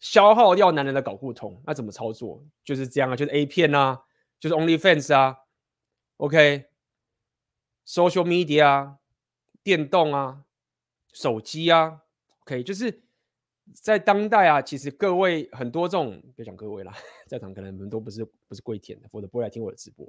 [0.00, 1.62] 消耗掉男人的睾固酮。
[1.64, 2.44] 那怎么操作？
[2.62, 4.02] 就是这样啊，就是 A 片啊，
[4.38, 5.38] 就是 OnlyFans 啊
[6.18, 6.66] ，OK，Social
[8.24, 8.98] Media 啊，
[9.62, 10.42] 电动啊，
[11.12, 12.02] 手机啊
[12.42, 13.00] ，OK，就是。
[13.74, 16.92] 在当代啊，其实各位很多这种，别讲各位啦，
[17.26, 20.06] 在场可能你们都不是不是跪舔的，或者不会来听我的直播。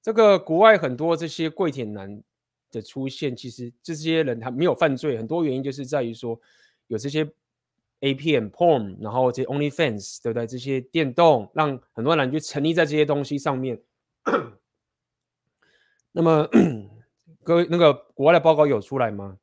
[0.00, 2.22] 这个国外很多这些跪舔男
[2.70, 6.40] 的出现，其实这些人他没有犯罪，很多原因就是在于说
[6.86, 7.28] 有这些
[8.00, 10.46] A 片 porn，然后这些 OnlyFans，对不对？
[10.46, 13.78] 这些电动让很多人就沉溺在这些东西上面。
[16.12, 16.48] 那么
[17.42, 19.38] 各位，那个国外的报告有出来吗？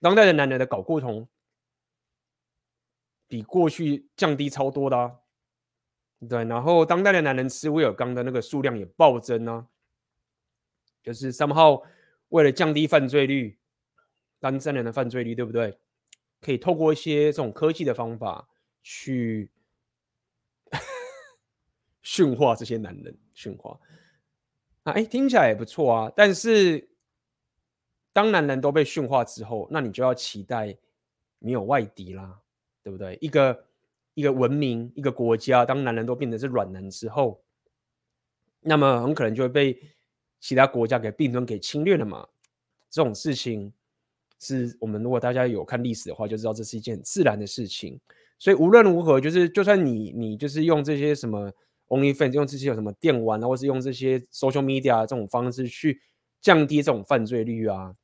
[0.00, 1.26] 当代的男人的睾固酮。
[3.32, 5.10] 比过去降低超多的啊，
[6.28, 9.66] 对，然后当代的男人吃威尔刚的那个数量也暴增啊，
[11.02, 11.82] 就是三号
[12.28, 13.58] 为了降低犯罪率，
[14.38, 15.78] 单身人的犯罪率，对不对？
[16.42, 18.46] 可以透过一些这种科技的方法
[18.82, 19.50] 去
[22.02, 23.80] 驯化这些男人，驯化
[24.82, 26.12] 啊，哎，听起来也不错啊。
[26.14, 26.90] 但是
[28.12, 30.76] 当男人都被驯化之后，那你就要期待
[31.38, 32.41] 没有外敌啦。
[32.82, 33.16] 对不对？
[33.20, 33.64] 一个
[34.14, 37.42] 一个文明，一个国家，当男人都变成是软男之后，
[38.60, 39.80] 那么很可能就会被
[40.40, 42.28] 其他国家给并吞、给侵略了嘛。
[42.90, 43.72] 这种事情
[44.38, 47.98] 是我们如果大家有看历史的话，就知道这是一件很自然的事情。
[48.38, 51.50] 所以无论如何，就是就算你你就是用这些什么
[51.88, 56.02] OnlyFans，用这些有什么电玩啊，或是用这些 Social Media 这种方式去
[56.40, 57.94] 降低这种犯罪率啊，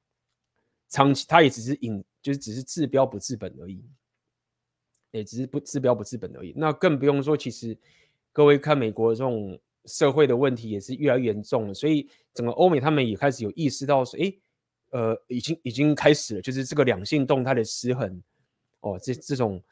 [0.88, 3.84] 长期它也只是引，就是只是治标不治本而已。
[5.10, 6.52] 也只是不治标不治本而已。
[6.56, 7.76] 那更不用说，其实
[8.32, 11.74] 各位看美国这种社会的问题也是越来越严重了。
[11.74, 14.32] 所以整个欧美他们也开始有意识到说，哎，
[14.90, 18.22] 呃，已经已经开始了，就是这个两性动态的失衡
[18.80, 19.62] 哦，这这种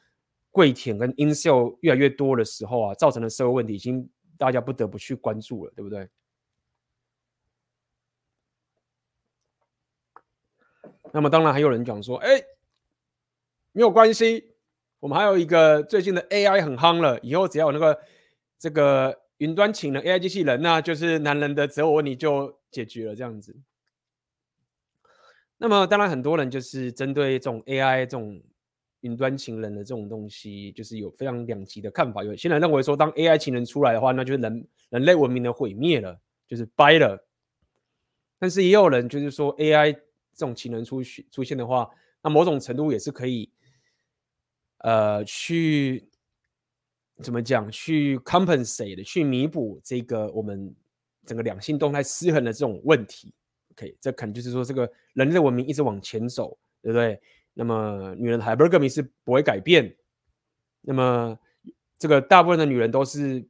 [0.51, 6.09] 跪舔跟 incel 越来越多的时候啊，造成的社会问题已经大家不得不去关注了，对不对？
[11.13, 12.43] 那么当然还有人讲说，哎，
[13.71, 14.56] 没有关系。
[15.07, 17.97] 我们还有一个最近的 AI 很夯了，以后只要有那个
[18.59, 23.55] 这个云端情人 AI 机器人，那就是男人的择偶问题就解决了这样子。
[25.59, 28.37] 那么当然很多人就是针对这种 AI 这种
[28.99, 32.21] 云端情人的这种东西，就是有非常两极的看法。
[32.21, 37.25] 有些人认为说，当 AI 情人出来的话，那就是人人类文明的毁灭了，就是掰了。
[38.37, 41.89] 但是也有人就是说，AI 这种情人出出现的话，
[42.21, 43.49] 那某种程度也是可以。
[44.79, 46.07] 呃，去
[47.23, 47.69] 怎么讲？
[47.71, 50.73] 去 compensate 的，去弥补这个我们
[51.25, 53.33] 整个两性动态失衡的这种问题。
[53.71, 57.19] OK，这可能就是说，这个人类文明一直往前走，对不对？
[57.55, 59.95] 那么，女人的 hypergamy 是不会改变。
[60.81, 61.37] 那么，
[61.97, 63.43] 这个大部分的女人都是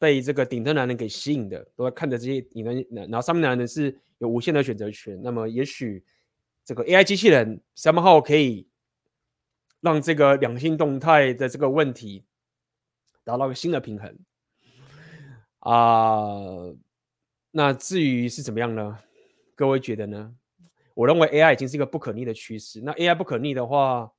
[0.00, 5.20] 被这个顶特男人给吸引的，都在看着这些顶特男，然后上面男人是有无限的选择权。
[5.22, 6.04] 那么，也许
[6.64, 8.66] 这个 AI 机器人 somehow 可以。
[9.82, 12.24] 让这个两性动态的这个问题
[13.24, 14.18] 达到一个新的平衡
[15.58, 16.74] 啊、
[17.50, 18.98] 那至于是怎么样呢？
[19.54, 20.34] 各位觉得呢？
[20.94, 22.80] 我认为 AI 已经是一个不可逆的趋势。
[22.80, 24.12] 那 AI 不可逆的话，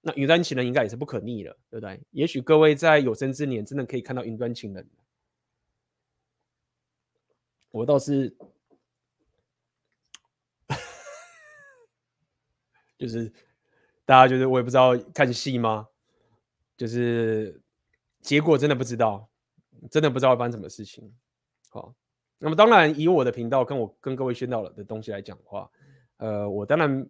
[0.00, 2.00] 那云端情人应该也是不可逆了，对不对？
[2.10, 4.88] 也许各位在有生之年真的可以看到云端情人。
[7.70, 8.34] 我倒是，
[12.98, 13.30] 就是。
[14.08, 15.86] 大家就是我也不知道看戏吗？
[16.78, 17.60] 就是
[18.22, 19.28] 结果真的不知道，
[19.90, 21.12] 真的不知道会发生什么事情。
[21.68, 21.94] 好，
[22.38, 25.70] 那么当然以我的频道跟我跟各位宣导的东西来讲的话，
[26.16, 27.06] 呃，我当然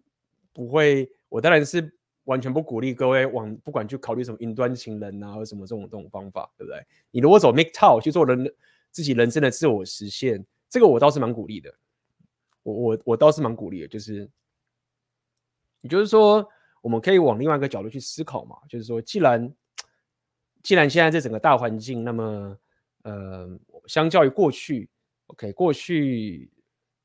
[0.51, 1.89] 不会，我当然是
[2.25, 6.85] 完全不鼓励各位往不管去考虑什么云端情人啊，或什么这种这种方法，对不对？
[7.11, 8.53] 你如果走 Make TOW 去做人
[8.91, 11.73] 自己人生的自我实现，这个我倒是蛮鼓励的。
[12.63, 14.29] 我我我倒是蛮鼓励的，就是
[15.79, 16.45] 也就是说。
[16.81, 19.53] 我们可以往另外一个角度去思考嘛，就是说，既然
[20.63, 22.57] 既然现在这整个大环境，那么
[23.03, 23.49] 呃，
[23.87, 24.89] 相较于过去
[25.27, 26.51] ，OK，过去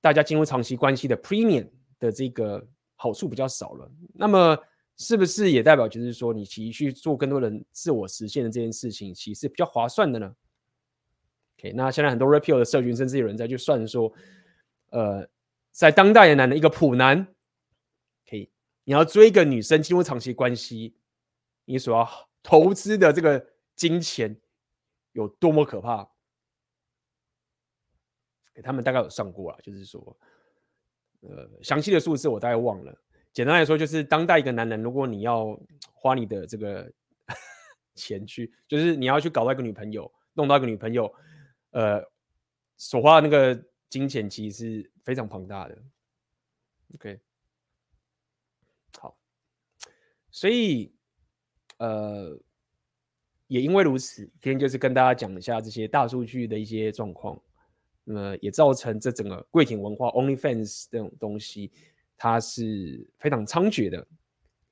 [0.00, 1.68] 大家进入长期关系的 premium
[1.98, 2.66] 的这个
[2.96, 4.58] 好处比较少了，那么
[4.96, 10.34] 是不是也代表就是说，你其实去做更多人自我实现的这件事情，其实比较划算的呢
[11.58, 14.12] ？OK，那现在很多 repeal 的社群，甚至有人在去算说，
[14.90, 15.26] 呃，
[15.72, 17.26] 在当代的男的，一个普男，
[18.84, 20.96] 你要追一个女生进入长期关系，
[21.64, 24.40] 你所要投资的这个金钱
[25.12, 26.08] 有多么可怕？
[28.54, 30.16] 给他们大概有算过了，就是说，
[31.22, 32.96] 呃，详细的数字我大概忘了。
[33.32, 35.60] 简单来说，就是当代一个男人，如果你要
[35.92, 36.88] 花你的这个
[37.96, 41.12] 钱去，就是你要去搞到一个女朋友，弄到一个女朋友，
[41.70, 42.00] 呃，
[42.76, 43.60] 所花的那个
[43.90, 45.76] 金钱其实是非常庞大的。
[46.94, 47.20] OK，
[48.96, 49.18] 好，
[50.34, 50.92] 所以
[51.78, 52.36] 呃，
[53.46, 57.40] 也因为如此，今天就是跟大家讲一下这些大数据的一些状况。
[58.02, 61.70] 那么也造成这整个跪舔文化，OnlyFans 这种东西，
[62.16, 64.04] 它是非常猖獗的，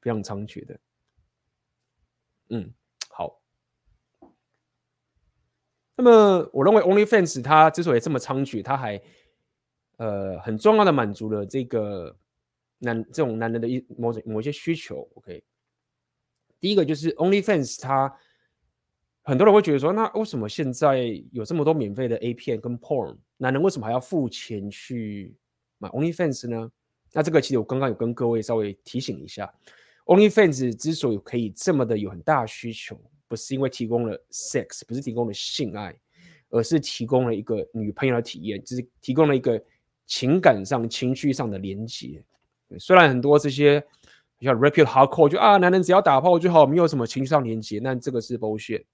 [0.01, 0.81] 非常猖獗的。
[2.49, 2.75] 嗯，
[3.09, 3.41] 好。
[5.95, 9.01] 那么我认为 OnlyFans 它之所以这么猖獗，它还
[9.99, 12.15] 呃很重要的满足了这个
[12.79, 15.09] 男这种男人的一某种某些需求。
[15.15, 15.43] OK，
[16.63, 18.17] 第一个就是 OnlyFans 它。
[19.25, 20.99] 很多人会觉得说，那为什么现在
[21.31, 25.33] 有这么多免费的 A 片跟 Porn，男人为什么还要付钱去
[25.79, 26.69] 买 OnlyFans 呢？
[27.13, 29.49] 那这个其实我刚刚有跟各位稍微提醒一下
[30.07, 35.95] ，OnlyFans 之所以可以这么的有很大需求，不是因为提供了 sex，不是提供了性爱，
[36.51, 39.63] 而是提供了一个女朋友的体验，就是提供了一个
[40.07, 42.21] 情感上、情绪上的连接。
[42.77, 43.81] 虽然很多这些
[44.43, 48.85] 像 Rapid Hardcore 就啊，男人只要打炮就好，没有什么情绪上连接，那这个是 bullshit。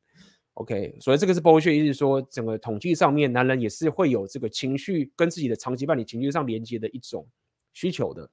[0.55, 7.26] OK，所以这个是 bullshit，，意思是说，整个统计上面，男人也是会有这个情绪跟自己的长期伴侣情绪上连接的一种
[7.72, 8.28] 需求的。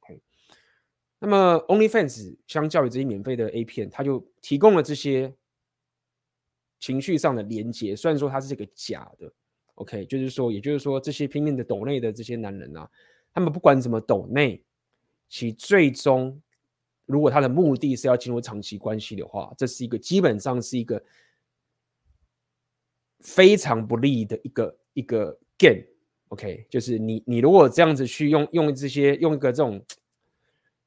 [0.00, 0.20] OK，
[1.18, 5.34] 那么 OnlyFans 相较于这些免费的 A 片，它就提供了这些
[6.78, 9.32] 情绪上的连接，虽然说它是这个假的。
[9.74, 12.88] OK，就是说，也就是说，这些拼命的抖内的这些男人啊，
[13.32, 14.62] 他们不管怎么抖内，
[15.30, 16.38] 其最终。
[17.06, 21.02] 如果他的目的是要进入长期关系的话，这是一个基本上是一个
[23.18, 25.82] 非常不利的一个一个 game。
[26.28, 29.84] OK，就是你你如果这样子去用用这些用一个这种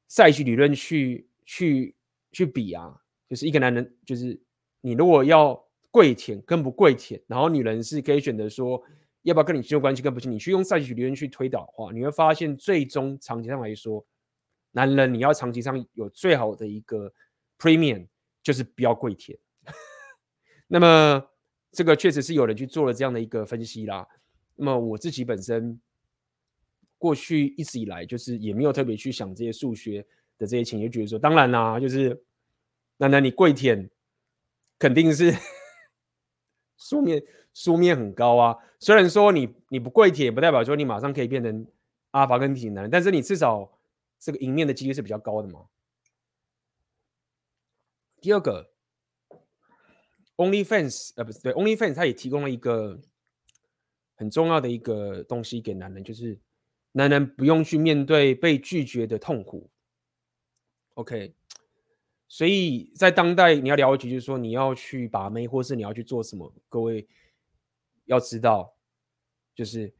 [0.08, 1.94] 赛局理论去去
[2.32, 4.40] 去比啊，就是一个男人，就是
[4.80, 8.82] 你如果要跪舔跟不跪舔，然后女人是可以选择说
[9.24, 14.02] 要不要跟你进入关系跟不进，你去用赛局理论去推导的话，你会发现最终长期上来说。
[14.76, 17.12] 男人，你要长期上有最好的一个
[17.60, 18.08] premium，
[18.42, 19.38] 就是不要跪舔。
[20.66, 21.24] 那么，
[21.70, 24.04] 这个确实是有人去做了这样的一个分析啦。
[24.56, 25.80] 那么我自己本身
[26.98, 30.04] 过去一直以来，就是也没有特别去想这些数学
[30.38, 32.20] 的这些情，就觉得说，当然啦，就是
[32.96, 33.88] 男人你跪舔，
[34.76, 35.32] 肯定是
[36.78, 37.22] 书面
[37.52, 38.56] 书面很高啊。
[38.80, 41.64] 虽然说你你不跪舔，不代表说你马上可以变成
[42.10, 43.70] 阿法跟挺男人，但是你至少。
[44.24, 45.68] 这个赢面的几率是比较高的嘛？
[48.22, 48.72] 第二个
[50.36, 52.98] ，OnlyFans，呃，不是对，OnlyFans，它也提供了一个
[54.14, 56.40] 很重要的一个东西给男人，就是
[56.92, 59.70] 男人不用去面对被拒绝的痛苦。
[60.94, 61.34] OK，
[62.26, 67.06] 所以在当代你要了解，就是说你要去把妹，或是你要去做什么，各位
[68.06, 68.74] 要知道，
[69.54, 69.92] 就是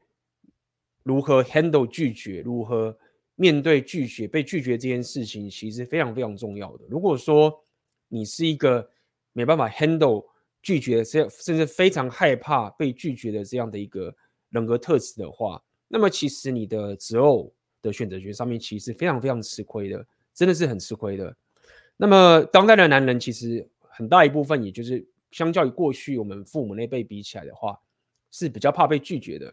[1.02, 2.98] 如何 handle 拒绝，如何。
[3.36, 6.84] 面对拒绝、被拒绝这件事情，其实非常非常重要的。
[6.88, 7.52] 如果说
[8.06, 8.88] 你是一个
[9.32, 10.24] 没办法 handle
[10.62, 14.14] 拒绝，甚甚至非常害怕被拒绝的这样的一个
[14.50, 21.36] 人格特质的话，那么其实你的择偶的选择权上面其实非常非常吃亏的，真的是很吃亏的。
[21.96, 27.76] 那么当代的男人其实很大一部分，也就是相较于过去我们父母那辈比起来的话，
[28.30, 29.52] 是比较怕被拒绝的。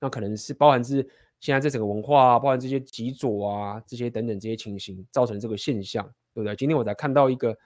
[0.00, 1.06] 那可能是包含是。
[1.42, 6.54] 现在这整个文化啊，包含这些极左啊，这些等等这些情形，造成这个现象，对不对？
[6.54, 7.58] 今天我才看到一个，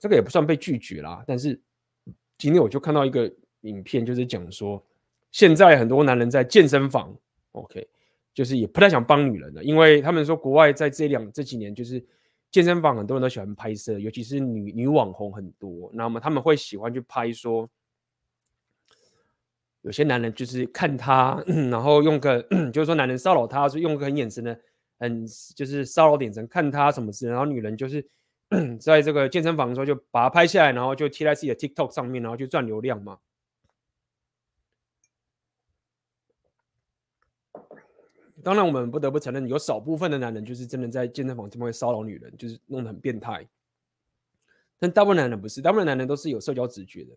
[0.00, 1.60] 这个也不算被拒绝啦，但是
[2.38, 4.82] 今天我就看到一个影片，就是讲说，
[5.30, 7.14] 现在很多男人在健身房
[7.52, 7.86] ，OK，
[8.32, 12.02] 就是也不太想帮女人了，因为他们说国外在这两这几年，就是
[12.50, 17.68] 健身房很多人都喜欢拍摄，尤其是女女网红很多，那么他们会喜欢去拍说。
[19.86, 22.42] 有些男人就是看他， 然后用个
[22.74, 24.60] 就是说男人骚扰他，是用个很眼神的，
[24.98, 25.24] 很
[25.54, 28.04] 就是骚扰眼神看他什么事，然后女人就是
[28.80, 33.18] 在这个健身房的时候就把他拍下来，然后就贴在自己的 TikTok 上面，然后就赚流量嘛。
[38.42, 43.46] 当然我们不得不承认，有少部分的男人就是真的在健身房这边会骚扰女人，就是弄得很变态。
[44.80, 47.12] 但大部分男人不是，大部分男人都是有社交直觉的。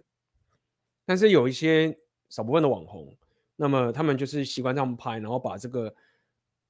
[1.04, 1.98] 但是有一些
[2.30, 3.14] 少部分的网红，
[3.56, 5.94] 那么他们就是习惯这样拍，然后把这个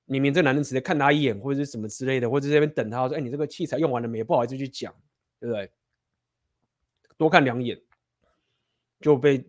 [0.06, 4.24] 明明这男人直接看他一眼，或者是什么之类的，或者在这边等他说：“哎，你这个器材用完了没？
[4.24, 4.94] 不好意思去讲，
[5.40, 5.72] 对不对？”
[7.18, 7.80] 多看两眼
[9.00, 9.46] 就被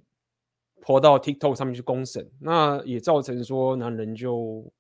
[0.81, 4.71] 泼到 TikTok 上面去公审，那也造成说男人就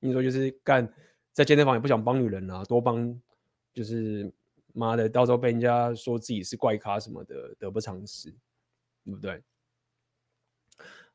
[0.00, 0.92] 你说就是干
[1.32, 3.20] 在健身房也不想帮女人啊，多帮
[3.72, 4.32] 就是。
[4.74, 8.30] 妈的，到时候被人家说自己是怪咖什么的，得不偿失，
[9.04, 9.42] 对不对？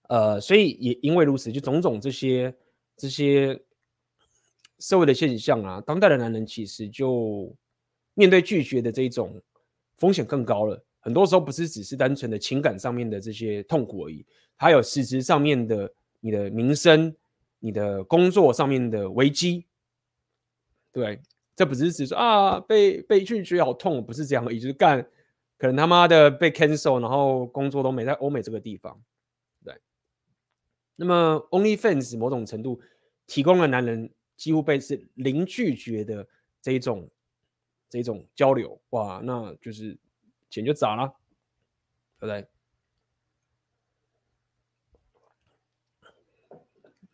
[0.08, 2.54] 呃，所以也因为如此，就种种这些
[2.96, 3.60] 这些
[4.80, 7.54] 社会的现象啊，当代的男人其实就
[8.14, 9.42] 面对拒绝的这种
[9.98, 10.84] 风险更高了。
[11.00, 17.16] 很多时候不是只是单纯的情感上面的这些痛苦而已，还有实质上面的你的名声、
[17.60, 19.66] 你的工作上面的危机，
[20.92, 21.20] 对。
[21.56, 25.02] 这不是只说啊，被被拒绝好痛，不是这样而已，就是干，
[25.58, 28.96] 可能他妈的被 cancel，然后工作都没在欧美这个地方，
[30.98, 32.82] 那么 OnlyFans 某种程度
[33.26, 36.28] 提供了男人几乎被是零拒绝的
[36.62, 37.10] 这一种
[37.90, 39.98] 这一种交流，哇，那就是
[40.50, 41.16] 钱就砸了，
[42.20, 42.46] 对不对？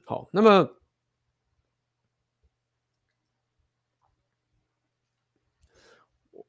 [0.05, 0.77] 好，那么。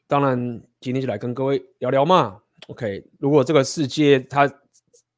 [0.06, 2.42] 当然，今天就来跟各位聊聊嘛。
[2.68, 4.46] OK，如果这个世界它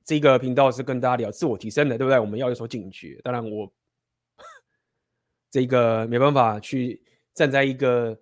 [0.06, 2.18] 这个频道是跟大家聊自我提升的，对不对？
[2.18, 3.20] 我们要有所警觉。
[3.22, 3.70] 当然我，
[5.50, 7.02] 这个没办法去
[7.34, 8.18] 站在一个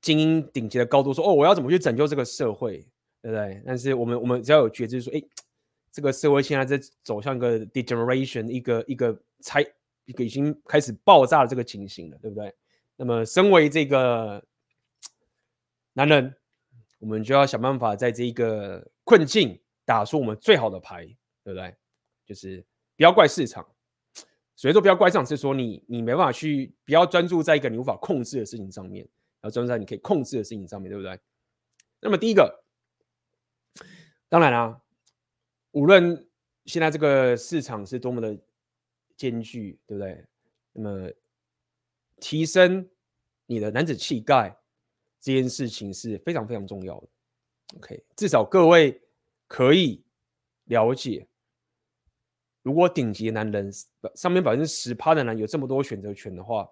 [0.00, 2.78] 精英顶级的高度说，哦，我要怎么去拯救这个社会，
[3.22, 3.62] 对不对？
[3.64, 5.22] 但是我们我们只要有觉知，说，哎，
[5.92, 9.62] 这个社会现在在走向一个 degeneration，一个一个拆，
[10.06, 12.52] 一个已经开始爆炸的这个情形了，对不对？
[12.96, 14.42] 那么，身为这个。
[15.92, 16.32] 男人，
[17.00, 21.04] 我们就要想办法在这一个困境打出我们最好的牌，
[21.42, 21.74] 对不对？
[22.24, 22.64] 就是
[22.96, 23.66] 不要怪市场，
[24.54, 29.08] 所以说不要怪市场，是说你你没办法去，不要专注在一个你无法控制的事情上面，
[29.42, 31.18] 要专注在你可以控制的事情上面，对不对？
[32.00, 32.64] 那么第一个，
[34.28, 34.80] 当然啦、
[35.72, 36.28] 无论
[36.66, 38.38] 现在这个市场是多么的
[39.16, 40.24] 艰巨，对不对？
[40.72, 41.10] 那么
[42.20, 42.88] 提升
[43.46, 44.56] 你的男子气概。
[45.22, 47.08] 这件事情是非常非常重要的
[47.76, 48.98] ，OK，至少各位
[49.50, 50.04] 可以
[50.66, 51.26] 了解，
[52.62, 53.68] 如果顶级男人
[54.14, 56.70] 上面百分之十趴的男人有这么多选择权的话，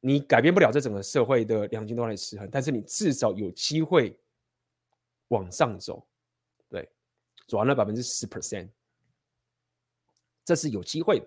[0.00, 4.14] 你改变不了这整个社会的两极端的失衡，但是你至少有机会
[5.28, 6.06] 往上走，
[6.68, 6.86] 对，
[7.46, 8.68] 走完了百分之十 percent，
[10.44, 11.26] 这是有机会的。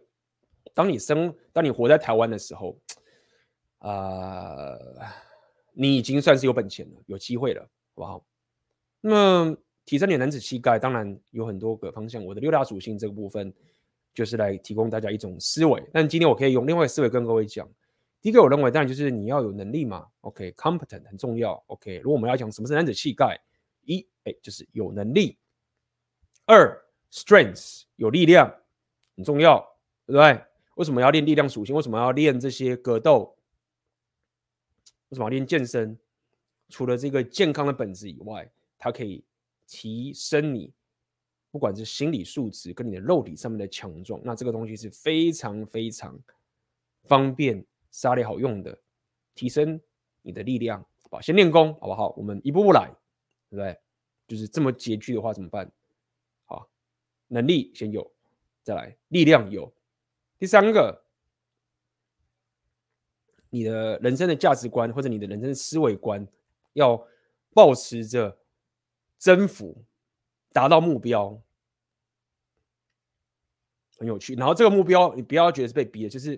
[0.75, 2.79] 当你生，当你活在台湾的时候。
[3.79, 5.07] 啊、呃，
[5.73, 8.25] 你已经算是有本钱了，有机会了，好不好？
[9.07, 12.25] 那么提升你男子气概，当然有很多个方向。
[12.25, 13.53] 我的六大属性这个部分，
[14.15, 15.87] 就是来提供大家一种思维。
[15.93, 17.69] 但今天我可以用另外一个思维跟各位讲。
[18.19, 20.07] 第一个，我认为当然就是你要有能力嘛。
[20.21, 21.63] OK，competent、很重要。
[21.67, 23.39] OK，如果我们要讲什么是男子气概，
[23.83, 25.37] 一，哎，就是有能力；
[26.47, 28.51] 二，strength 有力量，
[29.15, 29.59] 很重要，
[30.07, 30.41] 对不对？
[30.77, 31.75] 为什么要练力量属性？
[31.75, 33.37] 为什么要练这些格斗？
[35.09, 35.95] 为什么要练健身？
[36.69, 38.51] 除了这个健康的本质以外，
[38.85, 39.23] 它可以
[39.65, 40.71] 提升你
[41.49, 44.21] 不管是心理素质跟你的肉体上面的强壮。
[44.23, 46.15] 那这个东西是非常非常
[47.05, 48.77] 方便、杀力好用的，
[49.33, 49.81] 提升
[50.21, 50.85] 你的力量。
[51.09, 52.13] 好，先练功好不好？
[52.15, 52.87] 我们一步步来，
[53.49, 53.75] 对不对？
[54.27, 55.71] 就是这么拮据的话怎么办？
[56.45, 56.69] 好，
[57.27, 58.13] 能力先有，
[58.61, 59.73] 再来力量有，
[60.37, 61.03] 第三个。
[63.49, 66.27] 你的人生的价值观或者你的人生的思维观，
[66.73, 67.03] 要
[67.51, 68.37] 保持着
[69.17, 69.85] 征服，
[70.51, 71.41] 达到目标，
[73.97, 74.35] 很有趣。
[74.35, 76.35] 然后这个目标，你不要觉得是被逼的，就是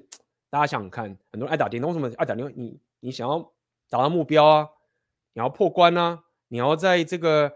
[0.49, 2.53] 大家想想看，很多人爱打电动，为什么爱打电动？
[2.55, 3.39] 你你想要
[3.89, 4.69] 达到目标啊，
[5.33, 7.51] 你要破关啊，你要在这个，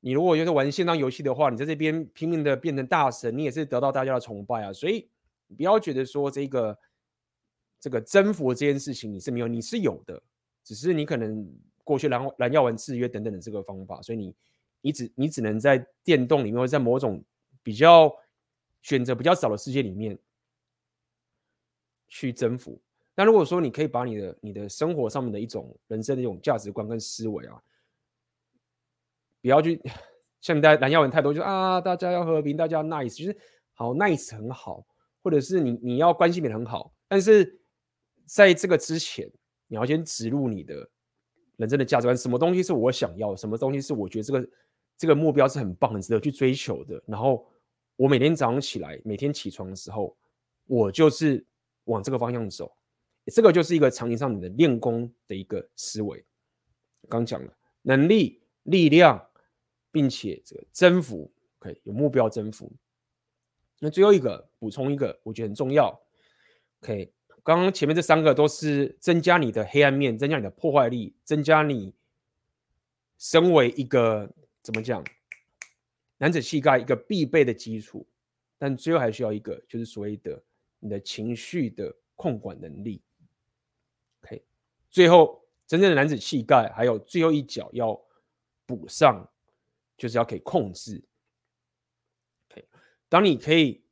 [0.00, 4.72] 你如果就是玩线上游戏的话，你在这边拼命的变成大神，你也是得到大家的崇拜啊。
[4.72, 5.08] 所以
[5.56, 6.78] 不要觉得说这个。
[7.80, 10.20] 这个征服这件事情你是没有，你是有的，
[10.64, 11.48] 只是你可能
[11.84, 14.34] 过去蓝蓝药丸制约等等的这个方法，所以你
[14.80, 17.24] 你只你只能在电动里面或者在某种
[17.62, 18.14] 比较
[18.82, 20.18] 选择比较少的世界里面
[22.08, 22.80] 去征服。
[23.14, 27.62] 那如果说你可以把你的你的生活上面的一种人生的一种价值观跟思维啊，
[29.40, 29.80] 不要去
[30.40, 33.36] 像在蓝药文太多就，啊大家要和平，大家要 nice，就是
[33.74, 34.86] 好 nice 很好。
[35.20, 37.60] 或者是你你要关系变得很好，但是
[38.24, 39.30] 在这个之前，
[39.66, 40.88] 你要先植入你的
[41.56, 44.48] 人生的价值观，什么东西是我想要，什么东西是我觉得这个
[44.98, 47.02] 这个目标是很棒、很值得去追求的。
[47.06, 47.48] 然后
[47.96, 50.14] 我每天早上起来，每天起床的时候，
[50.66, 51.46] 我就是
[51.84, 52.70] 往这个方向走。
[53.26, 56.24] 这个就是一个场景上你的练功的一个思维。
[57.08, 59.24] 刚讲了能力、力量，
[59.90, 62.72] 并且这个征服，可以有目标征服。
[63.78, 65.88] 那最后一个补充一个，我觉得很重要。
[66.82, 71.94] OK，刚刚前面这三个都是增加你的黑暗面，增加你的破坏力，增加你
[73.18, 74.30] 身为一个
[74.68, 75.02] 怎么讲
[76.18, 78.06] 男子气概一个必备的基础。
[78.58, 80.42] 但最后还需要一个，就是所谓的
[80.78, 83.00] 你的情绪的控管能力。
[84.20, 84.44] OK，
[84.90, 87.98] 最后真正的男子气概还有最后一脚要
[88.66, 89.26] 补上，
[89.96, 91.02] 就是要可以控制。
[92.50, 92.68] OK，
[93.08, 93.82] 当你可以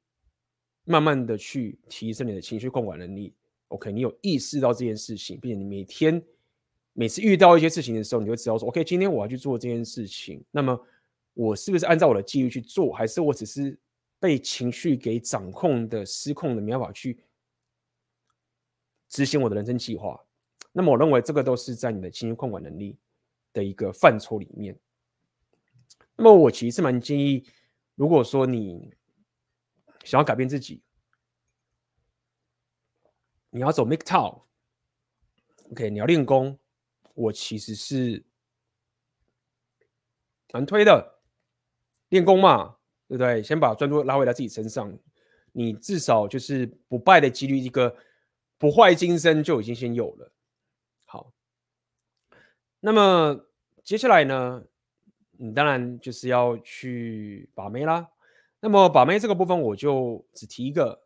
[0.84, 3.34] 慢慢的去提升你的情绪控管能力
[3.68, 6.22] ，OK，你有意识到这件事情，并且你每天
[6.98, 10.86] 每次遇到一些事情的时候，你就知道说，OK，今天我要去做这件事情，那么
[11.34, 13.78] 我是不是按照我的纪律去做，还是我只是
[14.18, 17.20] 被情绪给掌控的失控的，没办法去
[19.10, 20.18] 执行我的人生计划？
[20.72, 22.96] 那么我认为这个都是在你的情绪控管能力
[23.52, 24.74] 的一个范畴里面。
[26.16, 27.44] 那么我其实蛮建议，
[27.94, 28.90] 如果说你
[30.02, 30.80] 想要改变自己，
[33.50, 36.58] 你要走 MGTOW，OK，你要练功，
[37.16, 38.24] 我其实是
[40.52, 41.14] 蛮推的。
[42.10, 42.76] 练功嘛，
[43.08, 43.42] 对不对？
[43.42, 44.96] 先把专注拉回到自己身上，
[45.50, 47.96] 你至少就是不败的几率，一个
[48.58, 50.32] 不坏今生就已经先有了。
[51.04, 51.32] 好，
[52.78, 53.44] 那么
[53.82, 54.64] 接下来呢，
[55.32, 58.08] 你当然就是要去把妹啦。
[58.60, 61.02] 那么把妹这个部分，我就只提一个，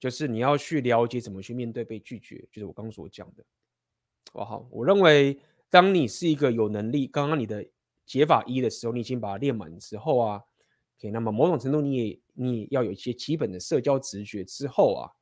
[0.00, 3.44] 就是你要去了解怎么去面对被拒绝，就是我刚所讲的。
[4.32, 5.38] 哇，好，我认为
[5.70, 7.64] 当你是一个有能力，刚刚你的
[8.04, 10.42] 解法一的时候，你已经把它练满之后啊
[10.98, 15.12] ，OK，那么某种程度你也你也要有一些基本的社交直觉之后啊，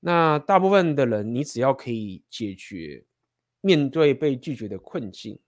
[0.00, 3.04] 那大部分的人，你只要可以解决
[3.60, 5.38] 面对被拒绝的困境，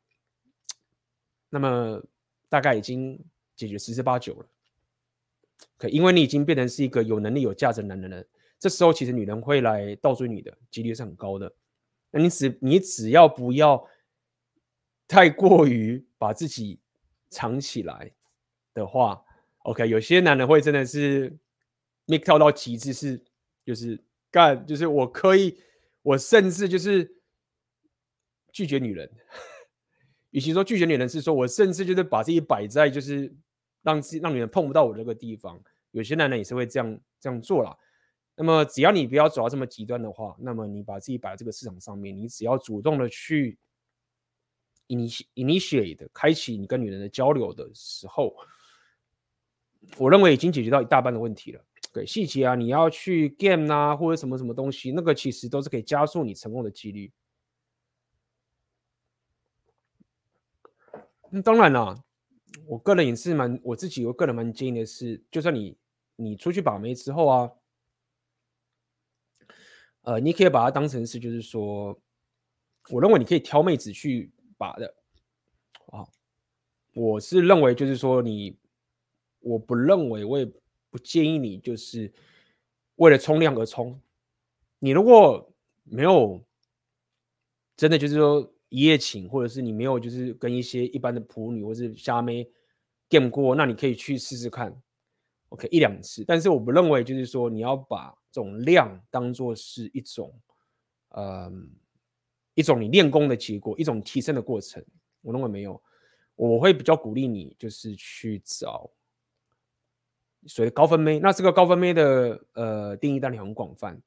[1.50, 2.02] 那么
[2.48, 3.24] 大概已经。
[3.58, 4.46] 解决十之八九了，
[5.76, 8.24] 可因为你已经变成是一个有能力、有价值的男人了。
[8.56, 11.52] 这时候其实女人会来倒追你的几率是很高的。
[12.18, 13.88] 你只你只要不要
[15.06, 16.80] 太过于把自己
[17.30, 18.12] 藏起来
[18.74, 19.24] 的话
[19.64, 21.36] ，OK，有些男人会真的是
[22.06, 23.24] make 跳到极致，是
[23.64, 25.58] 就是干，就是我可以，
[26.02, 27.16] 我甚至就是
[28.52, 29.10] 拒绝女人。
[30.30, 33.34] 与其说拒绝女人，是说我甚至就是把自己摆在就是。
[33.80, 35.58] 让自让女人碰不到我这个地方，
[35.92, 37.74] 有些男人也是会这样这样做啦。
[38.38, 43.58] 那么只要你不要走到这么极端的话，那么你把自己摆在这个市场上面，你只要主动的去
[44.86, 48.36] initiate initiate 开启你跟女人的交流的时候，
[49.96, 51.64] 我认为已经解决到一大半的问题了。
[51.92, 57.12] 对，细节啊，你要去 game 啊，或者什么什么东西，那个其实都是可以加速你成功的几率。
[61.30, 62.04] 那当然了。
[62.66, 65.76] 我个人也是蛮，我自己我个人蛮建议的是，就算你
[66.16, 67.50] 你出去把妹之后啊，
[70.08, 72.00] 呃，你可以把它当成是，就是说，
[72.88, 74.94] 我认为你可以挑妹子去把的，
[75.88, 76.08] 啊，
[76.94, 78.56] 我是认为就是说你，
[79.40, 80.46] 我不认为，我也
[80.88, 82.10] 不建议你就是
[82.96, 84.00] 为了冲量而冲，
[84.78, 85.52] 你如果
[85.84, 86.42] 没有
[87.76, 88.50] 真的就是说。
[88.70, 92.46] 一夜情，或者是你没有就是跟一些一般的普女或是虾妹
[93.08, 94.78] game 过，那你可以去试试看
[95.48, 96.24] ，OK 一两次。
[96.26, 100.32] 但是我不认为就是说你要把这种量当做是一种，
[101.10, 101.52] 呃，
[102.54, 104.84] 一种你练功的结果，一种提升的过程。
[105.22, 105.82] 我认为没有，
[106.36, 108.90] 我会比较鼓励你就是去找
[110.46, 111.18] 所谓高分妹。
[111.18, 114.00] 那这个高分妹的呃定义当然很广泛。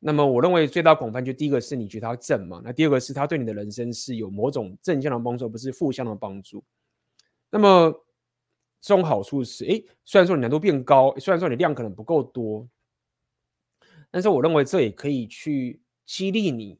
[0.00, 6.64] 那么我认为最大广泛就第一个是你觉得他正嘛，那第二个是他对你的人生是有某种正向的帮助，不是负向的帮助。
[7.50, 7.92] 那么
[8.80, 12.68] 这种好处是，诶，虽然说你难度变高，虽然说你量可能不够多，
[14.10, 16.78] 但是我认为这也可以去激励你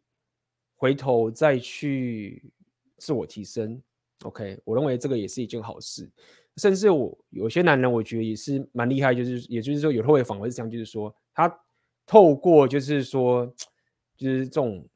[0.76, 2.51] 回头再去
[2.96, 3.80] 自我提升。
[4.22, 6.11] OK，我认为这个也是一件好事。
[6.57, 11.61] 甚至我有些男人，我觉得也是蛮厉害，就是也就是说有时候会反而是这样，就是说他。
[12.11, 13.44] 透过就是说，
[14.16, 14.88] 就是这种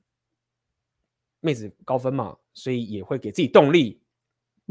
[1.40, 4.00] 妹子高分嘛，所以也会给自己动力，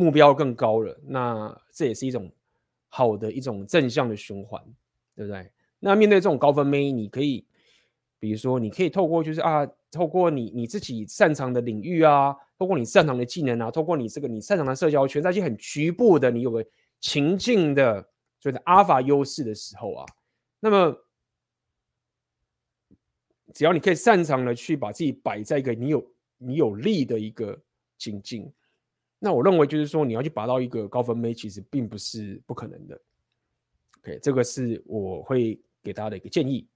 [0.02, 0.99] 目标更高了。
[1.04, 2.32] 那这也是一种
[2.89, 4.62] 好的一种正向的循环。
[5.14, 5.52] 对不对？
[5.80, 7.45] 那面对这种高分妹，你可以，
[8.18, 16.66] 比如说，你可以透过就是啊，透过你你自己擅长的领域啊，透过你擅长的技能啊，透过你这个你擅长的社交圈，在一些很局部的，你有个
[17.02, 18.02] 情境的
[18.39, 20.06] 所谓的阿尔法优势的时候啊，
[20.62, 20.95] 那么
[23.54, 27.60] 只要你可以擅长的去把自己摆在一个你有你有利的一个
[27.97, 28.52] 情境。
[29.24, 33.00] 那我认为就是说，你要去拔到一个高分妹，其实并不是不可能的。
[34.00, 36.68] OK，这个是我会给大家的一个建议。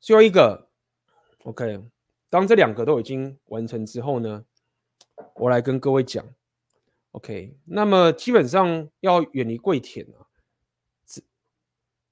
[0.00, 0.70] 最后一个
[1.44, 1.84] ，OK，
[2.30, 4.46] 当这两个都已经完成之后呢，
[5.34, 6.26] 我来跟各位讲
[7.10, 10.24] ，OK，那么基本上要远离跪舔啊，
[11.04, 11.20] 这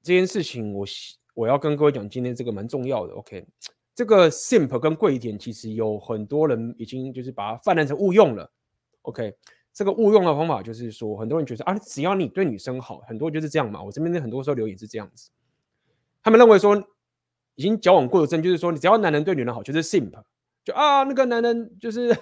[0.03, 0.87] 这件事情我
[1.33, 3.47] 我要跟各位讲，今天这个蛮重要的，OK。
[3.95, 8.51] 这个 simp 跟跪舔其实有很多人已经就是把它泛滥成误用了。
[9.03, 9.35] OK，
[9.73, 13.83] 这个误用的方法就是说，很多人觉得啊，只要你对女生好，很多人就是这样嘛。
[13.83, 15.31] 我这边的很多时候留言是这样子，
[16.23, 16.77] 他们认为说
[17.57, 20.13] 已经交往过的证就是说，你只要男人对女人好就是 simp，
[20.65, 22.17] 就啊那个男人就是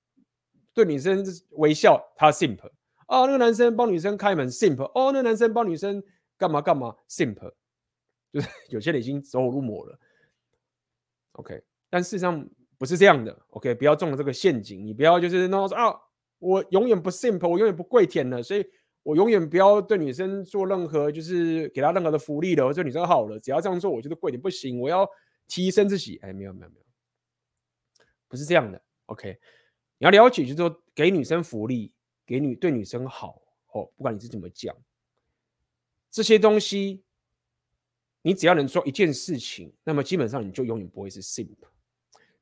[0.74, 2.58] 对女生微笑，他 simp
[3.06, 6.02] 啊那个男生帮女生开门 simp 哦那个男生帮女生
[6.36, 7.38] 干嘛干嘛 simp，
[8.32, 9.98] 就是 有些人已经走火入魔了。
[11.36, 13.38] OK，但事实上不是这样的。
[13.50, 14.86] OK，不要中了这个陷阱。
[14.86, 15.94] 你不要就是那说啊，
[16.38, 18.64] 我永远不 simple，我永远不跪舔了，所以
[19.02, 22.66] 我永远不要对女生做任何就是给她任何的福利了。
[22.66, 24.80] 我对女生好了，只要这样做，我觉得跪舔不行。
[24.80, 25.08] 我要
[25.46, 26.16] 提升自己。
[26.22, 26.86] 哎，没有没有没有，
[28.28, 28.82] 不是这样的。
[29.06, 29.38] OK，
[29.98, 31.92] 你要了解，就是说给女生福利，
[32.26, 34.74] 给女对女生好哦，不管你是怎么讲，
[36.10, 37.02] 这些东西。
[38.26, 41.54] 你只要能做一件事情，那么基本上你就永远不会是 simp。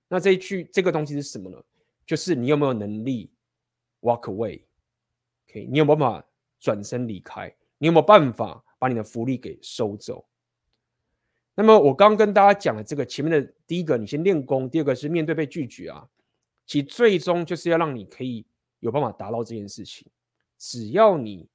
[0.09, 1.63] 那这一句这个东西是什么呢？
[2.07, 3.31] 就是你有没有能力
[4.01, 6.27] walk away？OK，你有没有办法
[6.59, 7.55] 转身离开？
[7.77, 10.27] 你有没有办法把你的福利给收走？
[11.55, 16.09] 那么我刚刚跟大家讲的这个前面的第一个，你先练功；第二个是面对被拒绝啊，
[16.65, 18.47] 其最终就是要让你可以
[18.81, 20.11] 有办法达到这件事情。
[20.57, 21.47] 只要你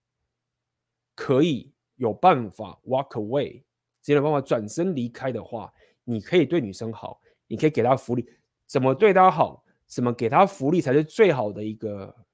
[1.15, 3.63] 可以有办法 walk away。
[4.09, 5.71] 只有办法转身离开的话，
[6.03, 8.27] 你可以对女生好，你可以给她福利。
[8.65, 12.25] 怎么对她好，怎么给她福利才是最好的一个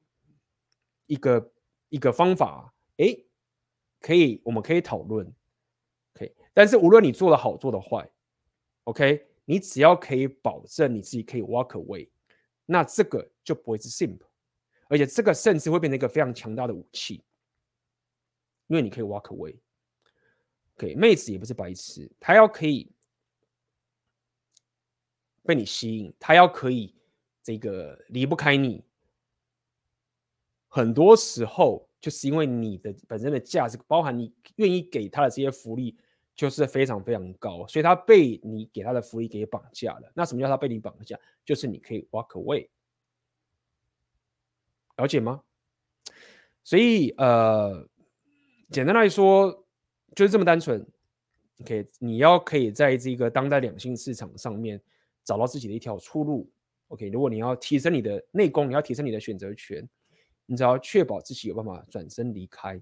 [1.07, 1.53] 一个
[1.89, 2.73] 一个方法。
[2.95, 3.13] 哎，
[3.99, 5.29] 可以，我们可以讨论。
[6.13, 8.09] 可以，但是无论你做的好，做的坏
[8.85, 12.09] ，OK，你只要可以保证你自己可以 walk away，
[12.65, 14.21] 那这个就不会是 simp，
[14.87, 17.21] 而且这个甚至会变成一个非常强大的武器，
[18.67, 19.59] 因为你可以 walk away。
[20.77, 22.91] 给、妹子也不是白痴，她要可以
[25.43, 26.93] 被你吸引，她要可以
[27.41, 28.83] 这个离不开你。
[30.67, 35.97] 很多时候就是因为你的本身的价值，包含你愿意给她的这些福利，
[36.35, 40.11] 就是非常非常高，所以她被你给她的福利给绑架了。
[40.13, 41.17] 那什么叫她被你绑架？
[41.45, 42.67] 就是你可以 walk away，
[44.97, 45.43] 了解吗？
[46.63, 47.87] 所以呃，
[48.69, 49.64] 简单来说。
[50.15, 50.85] 就是这么单纯
[51.59, 54.81] ，OK，你要可以在这个当代两性市场上面
[55.25, 56.49] 找到自己的一条出路
[56.87, 57.09] ，OK。
[57.09, 59.87] 如果你要提升你的内功，你要提升你的选择权，
[60.45, 62.81] 你只要确保自己有办法转身离开。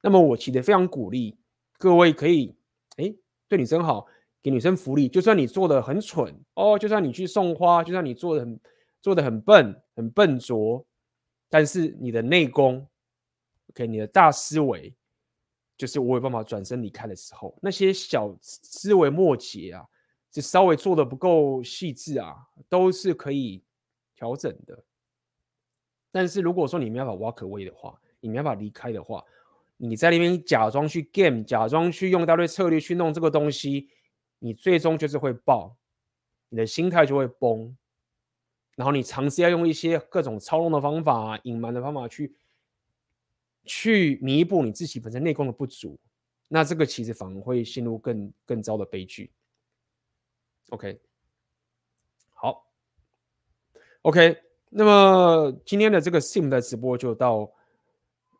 [0.00, 1.36] 那么我其实非常鼓励
[1.78, 2.54] 各位可以，
[2.96, 3.14] 哎，
[3.46, 4.06] 对女生好，
[4.42, 8.60] 给女生福利，就算你做的很蠢哦，就算你去送花，就算你做的很
[9.02, 10.86] 做的很笨很笨拙，
[11.50, 12.86] 但是你的内功
[13.70, 14.94] ，OK，你的大思维。
[15.76, 19.84] 就是我有办法转身离开的时候，那些小思维末节啊，
[20.30, 22.36] 就稍微做的不够细致啊，
[22.68, 23.62] 都是可以
[24.14, 24.84] 调整的。
[26.12, 29.24] 但是如果说你没办法 walk away 的话，你没办法离开的话，
[29.76, 33.88] 你在那边假装去 game，假装去用一大堆策略去弄这个东西，
[34.38, 35.76] 你最终就是会爆，
[36.50, 37.76] 你的心态就会崩，
[38.76, 42.36] 然后你尝试要用一些各种操弄的方法、隐瞒的方法去。
[43.64, 45.98] 去弥补你自己本身内功的不足，
[46.48, 49.30] 那这个其实反而会陷入更更糟的悲剧。
[50.70, 51.00] OK，
[52.32, 52.70] 好
[54.02, 54.36] ，OK，
[54.70, 57.50] 那么今天的这个 Sim 的直播就到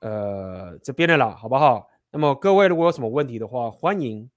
[0.01, 1.91] 呃这边的啦，好不好？
[2.11, 4.31] 那么各位如果有什么问题的话，欢迎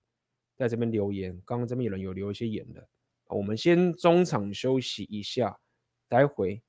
[0.55, 1.41] 在这边留言。
[1.45, 2.88] 刚刚这边有人有留一些言的，
[3.27, 5.59] 我们先中场休息一下，
[6.07, 6.61] 待会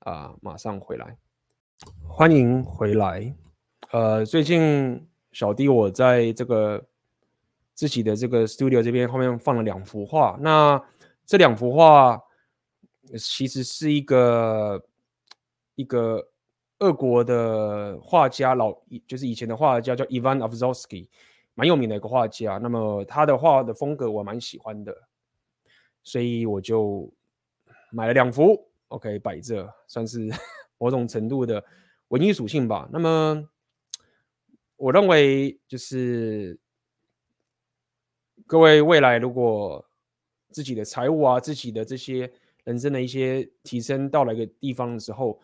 [0.00, 1.16] 啊、马上回来。
[2.08, 3.34] 欢迎回来。
[3.90, 6.82] 呃，最近小弟我在这个
[7.74, 10.38] 自己的这个 studio 这边后面放了两幅画。
[10.40, 10.82] 那
[11.26, 12.18] 这两幅画
[13.18, 14.82] 其实是一个
[15.74, 16.26] 一个
[16.78, 18.72] 俄国的画家老，
[19.06, 21.08] 就是以前的画家叫 Ivan Avzovsky，
[21.54, 22.58] 蛮有名的一个画家。
[22.58, 24.94] 那么他的画的风格我蛮喜欢的，
[26.02, 27.12] 所以我就
[27.90, 30.30] 买了两幅，OK 摆着，算是
[30.78, 31.64] 某种程度的
[32.08, 32.88] 文艺属性吧。
[32.92, 33.48] 那么
[34.76, 36.58] 我认为就是
[38.46, 39.84] 各位未来如果
[40.50, 42.32] 自己的财务啊，自己的这些
[42.64, 45.40] 人生的一些提升到了一个地方的时候。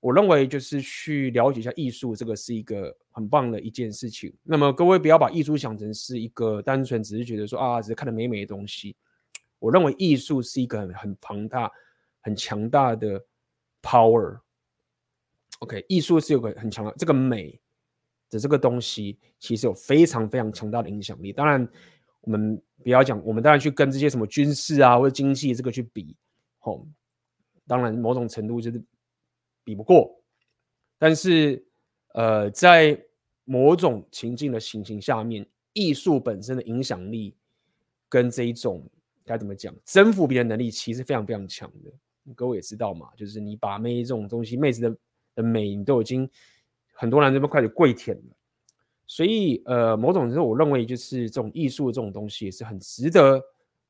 [0.00, 4.30] 我认为就是去了解一下艺术，这个是一个很棒的一件事情。
[4.42, 8.94] 那么各位不要把艺术想成是一个单纯只是觉得说啊，只是看的美美的东西。
[9.58, 11.72] 我认为艺术是一个很很庞大、
[12.20, 13.18] 很强大的
[13.80, 14.40] power。
[15.60, 17.60] OK，艺术是有个很强的这个美
[18.30, 21.32] 的这个东西，其实有非常非常强大的影响力。
[21.32, 21.68] 当然，
[22.22, 26.16] 我们不要讲，我们当然去跟这些什么军事啊或者经济这个去比，
[26.58, 26.86] 吼，
[27.66, 28.82] 当然某种程度就是。
[29.66, 30.22] 比不过，
[30.98, 31.66] 但是，
[32.12, 33.02] 呃，在
[33.46, 37.34] 某种情境的情形下面，艺术本身的影响力
[38.10, 38.86] 跟这一种
[39.24, 41.90] 该怎么讲，征服别人能力，其实非常非常强的。
[42.34, 44.94] 各位也知道嘛，就是你把妹这种东西，妹子的
[45.34, 46.28] 的美，你都已经
[46.92, 48.22] 很多人这边开始跪舔了。
[49.06, 53.42] 所以，呃，某种程度，我认为就是这种艺术这种东西，也是很值得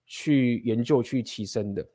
[0.06, 1.86] 去研究、去提升的。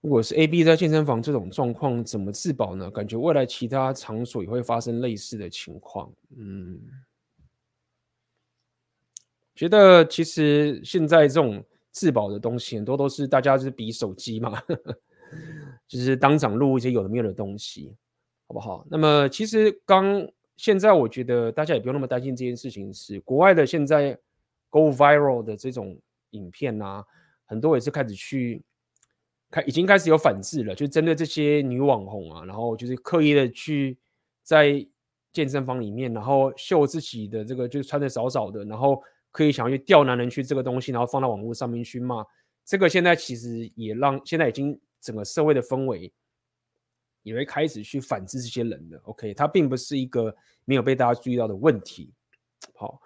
[0.00, 2.90] 如果是 AB 在健身房这种状况，怎么自保呢？
[2.90, 6.12] 感觉未来其他场所也会发生类似的情况。
[6.36, 6.78] 嗯，
[9.54, 14.62] 觉得其实现在这种自保的东西，很多都是大家是比手机嘛，
[15.88, 17.94] 就是当场录一些有的没有的东西，
[18.54, 18.86] 不好？
[18.88, 20.26] 那么其实刚
[20.56, 24.16] 现在，我觉得大家也不用那么担心这件事情，是国外的现在
[24.70, 25.98] go viral 的这种
[26.30, 27.04] 影片啊，
[27.44, 28.62] 很多也是开始去。
[29.50, 33.96] 开已经开始有反制了，就针对这些女网红啊，然后就是刻意的去
[34.42, 34.84] 在
[35.32, 39.00] 健身房里面，然后秀自己的这个，就是穿的少少的，然后
[39.30, 42.24] 可以想要去钓男人去这个东西，然后放到网络上面去骂。
[42.64, 46.12] 这个现在其实也让现在已经整个社会的氛围
[47.24, 49.00] 也会开始去反制这些人了。
[49.02, 50.32] OK，它并不是一个
[50.64, 52.12] 没有被大家注意到的问题。
[52.76, 53.02] 好，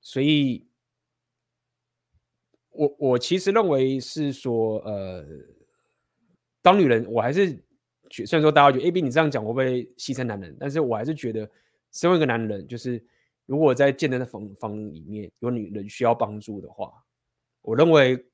[0.00, 0.64] 所以。
[2.76, 5.24] 我我其实认为是说，呃，
[6.60, 7.50] 当女人，我还是，
[8.10, 11.48] 虽然说大家觉得 AB 你这样讲会不会牺牲男人，但是我还是觉得，
[11.92, 13.00] 身为一个男人，就是
[13.46, 16.92] 如果在健身的房房里面有女人需要帮助的话，
[17.62, 18.26] 我认为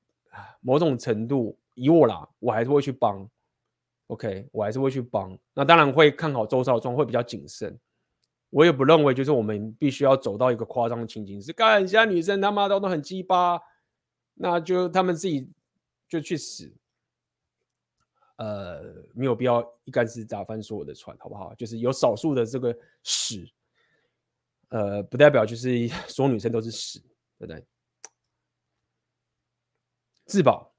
[0.63, 3.29] 某种程度以我啦，我还是会去帮
[4.11, 5.39] ，OK，我还是会去帮。
[5.55, 7.79] 那当然会看好周少庄，会比较谨慎。
[8.51, 13.61] 我也不认为就是我们必须要走到一个夸张的情景，是干人家女生他妈都都很鸡巴。
[14.35, 15.49] 那就他们自己
[16.09, 16.73] 就去死，
[18.37, 18.83] 呃，
[19.13, 21.55] 没有必要一竿子打翻所有的船，好不好？
[21.55, 23.47] 就是有少数的这个屎，
[24.71, 26.99] 呃，不代表就是 所有女生都是屎，
[27.39, 27.63] 对不对？
[30.25, 30.70] 自保，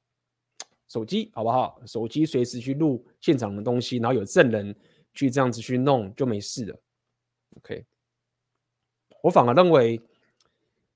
[0.92, 1.82] 手机好不好？
[1.86, 4.76] 手机随时去录现场的东西，然后有证人
[5.14, 6.78] 去这样子去弄就没事了。
[7.58, 7.86] OK，
[9.24, 10.02] 我反而认为。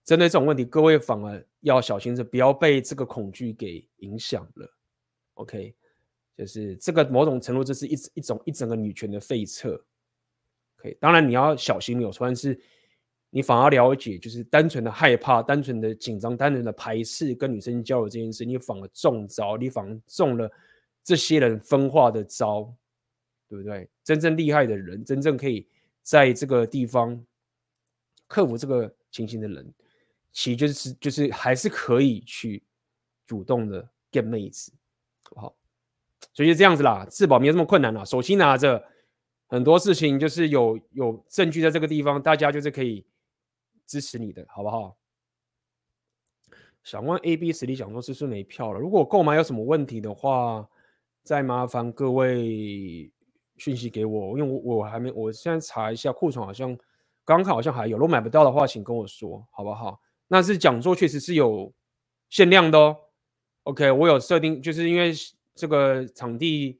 [0.03, 4.71] 针对这种问题，各位反而要小心着，不要被这个恐惧给影响了。
[5.33, 5.73] OK，
[6.37, 9.83] 就是这个某种程度，这是一一种一整个女权的废撤。
[10.77, 12.55] OK，当然你要小心，没有错，但是
[13.35, 20.49] 你反而了解，就是单纯的害怕、单纯的紧张、单纯的排斥跟女生交流这件事，你反而中招，你反而中了
[21.03, 22.73] 这些人分化的招，
[23.49, 23.89] 对不对？
[24.05, 25.67] 真正厉害的人，真正可以
[26.01, 27.21] 在这个地方
[28.25, 29.73] 克服这个情形的人。
[30.31, 32.63] 其实就是就是还是可以去
[33.25, 34.71] 主动的 get 妹子，
[35.23, 35.55] 好不好？
[36.31, 38.05] 所以就这样子啦，自保没有这么困难啦。
[38.05, 38.81] 手机拿着，
[39.47, 43.05] 很多事情就是有有证据在这个地方，大家就是可以
[43.85, 44.97] 支持你的，好不好？
[46.83, 48.79] 想问 AB 实力讲座是不是没票了？
[48.79, 50.69] 如果购买有什么问题的话，
[51.23, 53.11] 再麻烦各位
[53.57, 56.75] 讯息给我，因为我我还没，我现在查一下库存，好像
[57.23, 59.99] 刚刚看好像还有，如果买不到的话，请跟我说，好不好？
[60.27, 61.73] 那是讲座确实是有
[62.29, 62.97] 限量的哦。
[63.63, 65.11] OK，我有设定，就是因为
[65.55, 66.79] 这个场地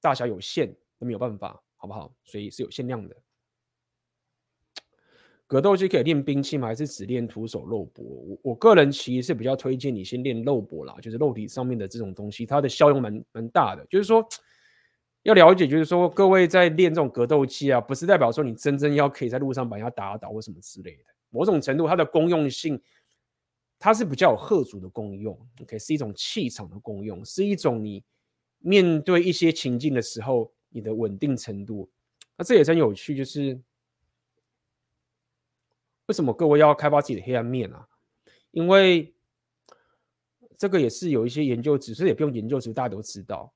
[0.00, 2.14] 大小有限，没有办法，好不好？
[2.22, 3.16] 所以是有限量的。
[5.46, 6.66] 格斗技可以练兵器吗？
[6.66, 8.04] 还是只练徒手肉搏？
[8.04, 13.86] 我我个人其实是比较推荐你先练肉搏啦，就是肉体上面的这种东西，它的效用蛮蛮大的。
[13.86, 14.26] 就是说
[15.22, 21.04] 要了解，就是说各位在练这种格斗技啊，不是代表说你真正要可以在路上把人家打倒或什么之类的。
[21.30, 22.80] 某种程度，它的功用性，
[23.78, 28.02] 它是比较有吓阻的功用，OK，是一种气场的功用，是一种你
[28.58, 31.88] 面对一些情境的时候，你的稳定程度。
[32.36, 33.60] 那这也真有趣，就是
[36.06, 37.86] 为什么各位要开发自己的黑暗面啊？
[38.52, 39.14] 因为
[40.56, 43.52] 这个也是有一些研究，只是也不用研究，其实大家都知道。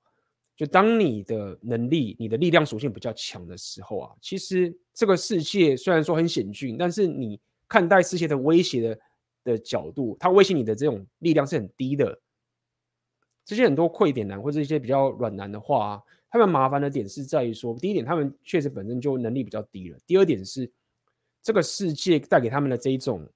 [0.57, 9.01] 就当你的能力、你的力量属性比较强的时候啊，其实这个世界虽然说很险峻，但是你看待世界的威胁的
[9.43, 12.21] 的角度，它威胁你的这种力量是很低的。
[13.43, 20.71] 这些很多溃点男或者一些比较软男的话啊，他们麻烦的点是在于说，第一点，他们确实本身就能力比较低了；第二点是，
[21.43, 23.29] 这个世界带给他们的这一种，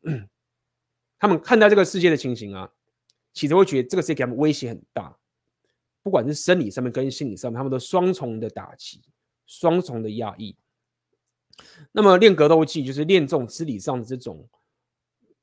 [1.19, 2.71] 他们看待这个世界的情形啊，
[3.33, 5.17] 其实会觉得这个世界给他们威胁很大。
[6.03, 9.01] 不管是生理上面跟心理上面，他们都双重的打击，
[9.47, 10.55] 双重的压抑。
[11.93, 14.47] 那么练格斗技就是练这种肢体上的这种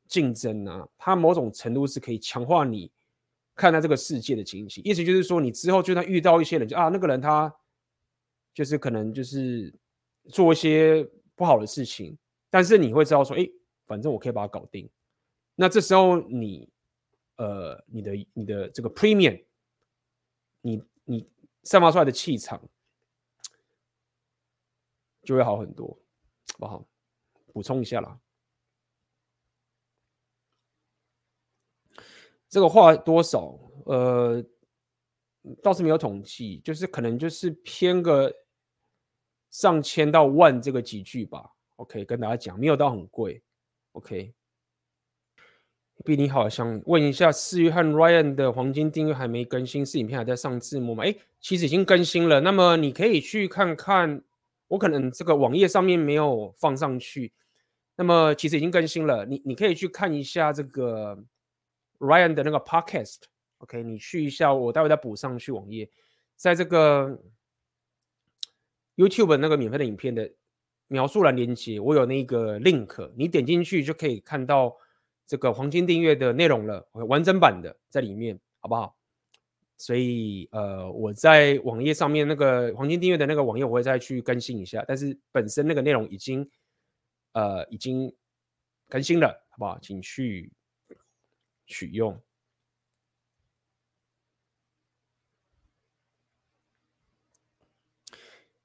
[0.08, 2.92] 竞争啊，它某种程度是可以强化你
[3.56, 4.84] 看待这个世界的情形。
[4.84, 7.52] 意思就是说，你之后就算遇到一些人，就啊那个人他
[8.54, 9.74] 就是可能就是
[10.30, 11.04] 做一些
[11.34, 12.16] 不好的事情，
[12.52, 13.50] 但是你会知道说，哎，
[13.88, 14.88] 反正我可以把它搞定。
[15.56, 16.70] 那这时候你
[17.38, 19.44] 呃你的你的这个 premium。
[20.64, 21.28] 你你
[21.64, 22.62] 散发出来的气场
[25.24, 25.88] 就会好很多，
[26.52, 26.86] 好不好？
[27.52, 28.20] 补充一下啦，
[32.48, 33.58] 这个话多少？
[33.88, 34.46] 呃，
[35.64, 38.32] 倒是没有统计，就是可能就是偏个
[39.50, 41.56] 上千到万这个几句吧。
[41.82, 43.42] OK，跟大家讲，没有到很贵。
[43.94, 44.34] OK。
[46.06, 51.04] B 你好，想问一下，四月和 Ryan 的黄金订阅还没更新，是影片还在上字幕吗？
[51.04, 52.40] 哎，其实已经更新了。
[52.42, 54.22] 那么你可以去看看，
[54.68, 57.34] 我可能这个网页上面没有放上去。
[57.96, 61.18] 那么其实已经更新了，你你可以去看一下这个
[62.00, 63.24] Ryan 的那个 Podcast。
[63.58, 65.88] OK，你去一下，我待会再补上去网页，
[66.36, 67.20] 在这个
[68.96, 70.32] YouTube 那个免费的影片的
[70.92, 74.78] 描述栏连接，我有那个 link，你点进去就可以看到。
[75.28, 78.94] 这个黄金订阅的内容了，完整版的在里面，好不好？
[79.78, 84.84] 所以呃，我在网页上面那个黄金订阅的那个网页，我会再去更新一下。
[84.86, 86.46] 但是本身那个内容已经
[87.32, 88.14] 呃已经
[88.90, 89.80] 更新了，好不好？
[89.82, 90.52] 请去
[91.66, 92.22] 取用。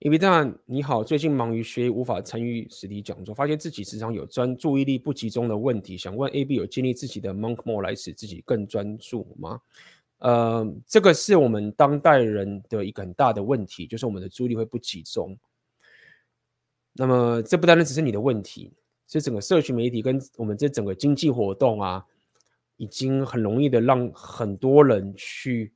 [0.06, 5.98] 因为当然你好，最近忙于学，无法参与实体讲座，发现自己时常有专注意力不集中的问题。
[5.98, 9.60] 想问 AB 有建立自己的 Monk Mode 来使自己更专注吗？
[10.18, 15.36] 呃，这个是我们当代人的一个很大的问题，就是我们的注意力会不集中。
[16.92, 18.72] 那么这不单单只是你的问题，
[19.08, 22.06] 是整个社群媒体跟我们这整个经济活动啊，
[22.76, 25.72] 已经很容易的让很多人去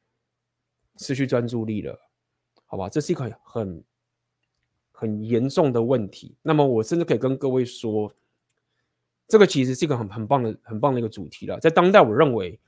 [0.99, 1.99] 失去专注力了，
[2.65, 2.89] 好吧？
[2.89, 3.83] 这是一个很。
[5.01, 6.37] 很严重的问题。
[6.43, 8.15] 那么我甚至可以跟各位说，
[9.27, 11.59] 这个其实是一个很很棒的、很棒的一个主题了。
[11.59, 12.61] 在当代，我认为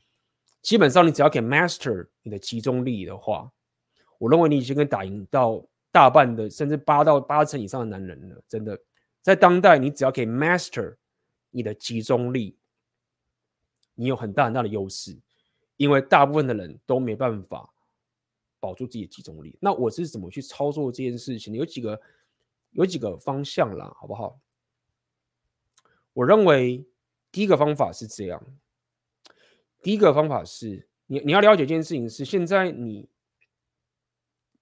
[0.63, 3.53] 基本上你只要可以 master 你的集中力的话，
[4.17, 8.43] 我认为你已经可以打赢到大半的，甚至八到八成以上的男人了。
[8.49, 8.81] 真的，
[9.21, 10.97] 在当代，你只要可以 master
[11.51, 12.57] 你的集中力，
[13.95, 15.15] 你有很大很大的优势，
[15.77, 17.69] 因为大部分的人都没办法
[18.59, 19.55] 保住自己的集中力。
[19.61, 21.53] 那我是怎么去操作这件事情？
[21.53, 22.01] 有几个。
[22.73, 24.41] 有几个方向啦，好不好？
[26.13, 26.87] 我认为
[27.31, 28.45] 第一个方法是这样。
[29.83, 33.09] 第一个方法是你你要了解一件事情是，现在你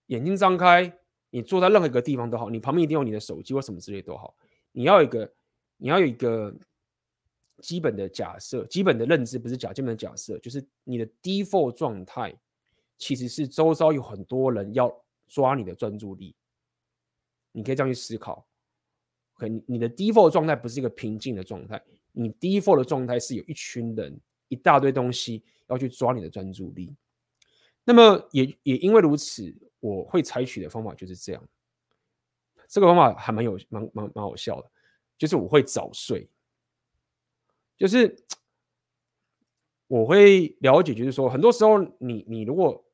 [0.07, 0.97] 眼睛张开，
[1.31, 4.37] 你坐在任何一个地方都好，你旁边一定有你的手机或什么之类都好。
[4.73, 5.35] 你要有一个
[5.77, 6.57] 你要有一个
[7.59, 12.35] 基本的假设，基本的认知不是假，基本的假设就是你的 default 状态
[12.97, 14.91] 其实是周遭有很多人要
[15.27, 16.35] 抓你的专注力。
[17.53, 18.47] 你可以这样去思考
[19.35, 21.83] ，OK，你你的 default 状态不是一个平静的状态，
[22.13, 26.95] 你 default 的状态是有一群人，一大堆东西要去抓你的专注力。
[27.85, 31.49] 那么也也因为如此，我会采取的方法就是这样。
[32.69, 34.71] 这个方法还蛮有蛮蛮蛮好笑的，
[35.19, 36.29] 就是我会早睡，
[37.77, 38.17] 就是
[39.89, 42.85] 我会了解，就是说很多时候你你如果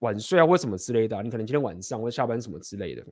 [0.00, 3.02] 晚睡啊或什么之类的，你可能今天晚上或者下班什么之类的。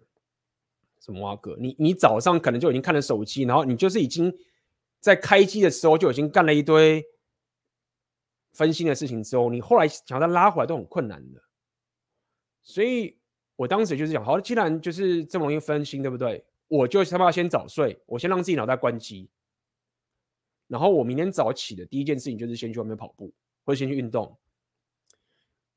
[1.05, 1.55] 什么挖哥？
[1.61, 4.34] 你你早上可能就已经看了手机，然后你就是已经
[5.00, 7.05] 在开机的时候就已经干了一堆
[8.52, 11.42] 分心的事情之后，你后来想要再拉回来都很困难的。
[12.62, 13.18] 所以
[13.55, 16.42] 我当时就是讲，好，既然就是这么容易分心，对不对？
[16.68, 19.28] 我就他妈先早睡，我先让自己脑袋关机，
[20.68, 23.30] 然后我明天早起的第一件事情就是先去外面跑步，
[23.62, 24.34] 或者先去运动。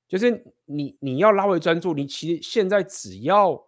[0.08, 3.67] 就是你你要拉回专注，你其实现在只要。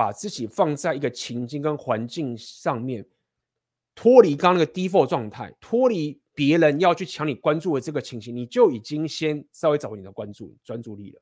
[0.00, 3.06] 把自己放在一个情境跟环境上面，
[3.94, 11.20] 脱离刚刚那个 default 状态，脱离别人要去抢你关注的这个情形，你就已经先稍微找回你的关注专注力了。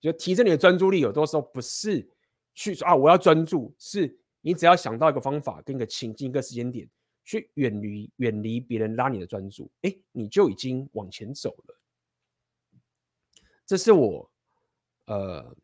[0.00, 2.10] 就提升你的专注力，有多时候不是
[2.56, 6.90] 去说啊，我要专注，是你只要想到一个方法，跟一个情境，一个时间点，
[7.24, 11.78] 去远离远离别人拉你的专注，哎，你就已经往前走了。
[13.64, 14.28] 这是我
[15.04, 15.56] 呃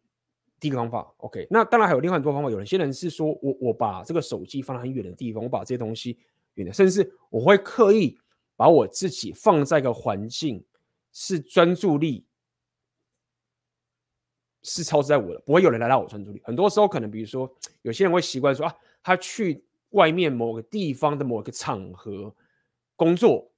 [0.62, 1.12] 第一个方法。
[1.16, 2.48] OK，那当然还有另外很多方法。
[2.48, 6.16] 有些人是说我我把这个手机放在很远的地方，我把这些东西
[6.54, 8.16] 远的，甚至我会刻意
[8.56, 10.64] 把我自己放在一个环境，
[11.12, 12.24] 是专注力。
[14.64, 16.40] 是超在我的，不会有人来到我专注力。
[16.44, 17.52] 很多时候可能，比如说
[17.82, 22.32] 有些人会习惯说啊，他去外面某个地方的某个场合
[22.94, 23.51] 工作。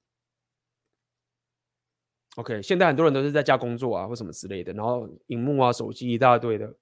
[2.35, 6.75] OK，现在很多人都是在家工作啊，或什么之类的，然后荧幕啊、手机一大堆的，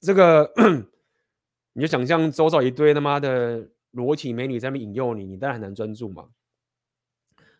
[0.00, 0.52] 这个
[1.74, 6.28] 你就想象周遭一堆他妈的裸体美女在那边引诱你，你当然很难专注嘛。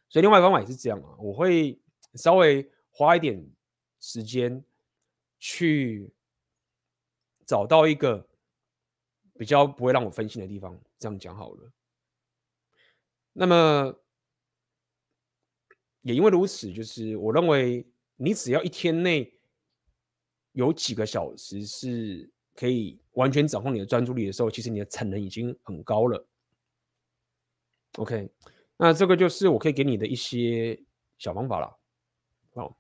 [0.09, 1.78] 所以另外一方法也是这样啊，我会
[2.14, 3.46] 稍微花一点
[4.01, 4.64] 时间。
[5.42, 6.12] 去
[7.46, 8.28] 找到一个
[9.38, 11.72] 比较不会让我分心的地方，这样讲好了。
[13.32, 13.96] 那么
[16.03, 17.86] 也因为如此，就是我认为
[18.16, 19.32] 你只要一天内
[20.53, 26.26] 有几个小时是可以完全掌控你的专注力的时候，其实你的产能已经很高了。
[27.96, 28.30] OK，
[28.76, 30.80] 那这个就是我可以给你的一些
[31.18, 31.78] 小方法了。
[32.55, 32.76] 好。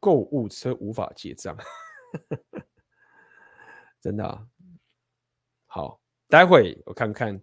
[0.00, 1.54] 购物车无法结账，
[4.00, 4.48] 真的啊？
[5.66, 7.38] 好，待会我看看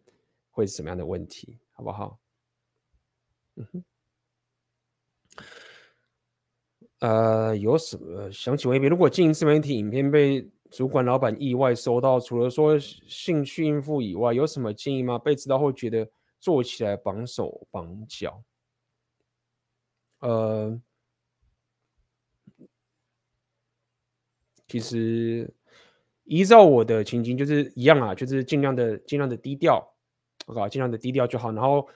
[0.49, 2.19] 会是什么样的问题，好不好？
[3.57, 3.83] 嗯哼，
[6.99, 8.89] 呃，有什么想请问一遍？
[8.89, 15.17] 如果经营自媒体影片被主管、老板意外收到，除了说兴趣应付以外，有什么建议吗？
[15.17, 16.07] 被知道会觉得
[16.39, 18.43] 做起来绑手绑脚，
[20.19, 20.79] 呃。
[24.69, 25.49] 其实
[26.25, 29.81] 依照我的情境就是一样啊，就是尽量的尽量的低调
[30.47, 31.53] ，OK，尽量的低调就好。
[31.53, 31.87] 然后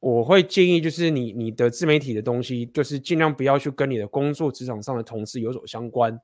[0.00, 6.18] 我会建议，就是你你的自媒体的东西，就是尽量不要去跟你的工作职场上的同事有所相关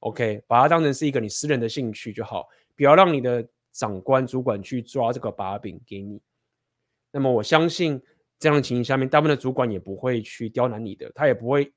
[0.00, 2.46] ，OK，把它当成是一个你私人的兴趣就好，
[2.76, 6.20] 不要让你的长官主管去抓这个把柄给你。
[7.10, 8.00] 那么我相信
[8.38, 11.72] 这样的情形下面，大部分的主管也不会去刁难你的，他也不会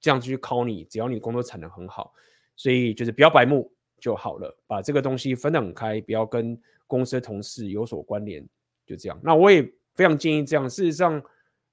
[0.00, 2.12] 这样去考你，只要你工作产能很好。
[2.56, 8.46] 所以就是不要白目就好了，把这个东西分得很开，不要跟公司的同事有所关联，
[8.86, 9.20] 就这样。
[9.22, 9.62] 那我也
[9.94, 10.68] 非常建议这样。
[10.68, 11.22] 事实上，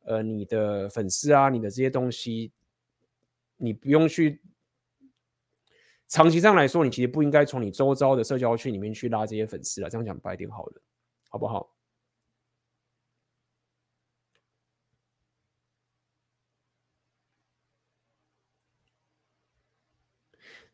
[0.03, 2.51] 呃，你的粉丝啊，你的这些东西，
[3.57, 4.41] 你不用去
[6.07, 9.89] 长期上来说，你其实不应该从你周遭的社交圈里面去拉这些粉丝了。
[9.89, 10.81] 这样讲白点好了，
[11.29, 11.73] 好不好？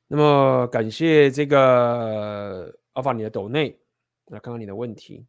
[0.09, 3.77] 那么感谢这个阿法你的抖内，
[4.27, 5.25] 来看看你的问题。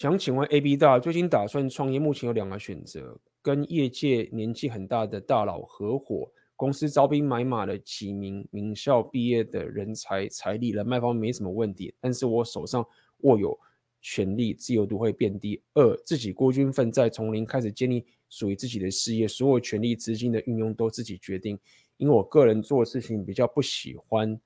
[0.00, 12.82] 想请问 AB 大最近打算创业，目前有两个选择：跟业界年纪很大的大佬合伙，公司招兵买马了几名名校毕业的人才，财力人脉方面没什么问题，但是我手上
[13.24, 13.54] 握有
[14.00, 15.60] 权力，自由度会变低。
[15.74, 18.06] 二自己孤军奋战，从零开始建立。
[18.30, 21.58] 属于自己的事业，所有权力、资金的运用都自己决定。
[21.98, 24.40] 因为我个人做事情比较不喜欢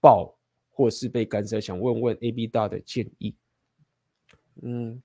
[0.00, 0.38] 爆
[0.70, 3.34] 或是被干涉，想问问 AB 大的建议。
[4.62, 5.02] 嗯，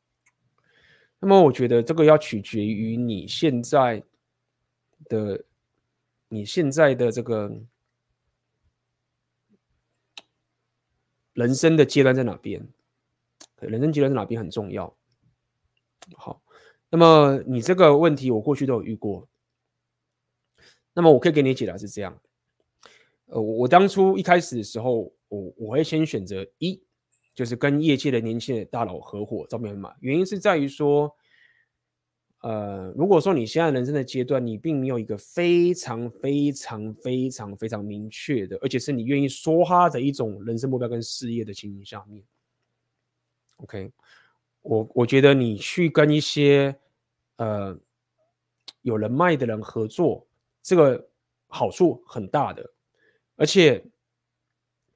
[1.20, 4.04] 那么我觉得这个要取决于你现在
[5.06, 5.46] 的
[6.28, 7.52] 你现在的这个
[11.34, 12.68] 人生的阶段在哪边？
[13.60, 14.96] 人生阶段在哪边很重要。
[16.16, 16.42] 好。
[16.88, 19.28] 那么你这个问题我过去都有遇过，
[20.94, 22.22] 那么我可以给你解答是这样，
[23.26, 26.82] 呃，我当初一开始的时候，我我会先选择一，
[27.36, 31.14] 就是跟业界的年轻的大佬合伙招兵买，原因是在于说，
[32.40, 42.24] 呃，如果说你现在人生的阶段，你并没有一个非常非常非常非常明确的，而且是你愿意梭哈的一种人生目标跟事业的情形下面
[43.58, 43.92] ，OK。
[44.62, 46.76] 我我觉得你去跟一些
[47.36, 47.78] 呃
[48.82, 50.26] 有人脉的人合作，
[50.64, 51.08] 这个
[51.48, 52.68] 好处很大的，
[53.36, 53.86] 而且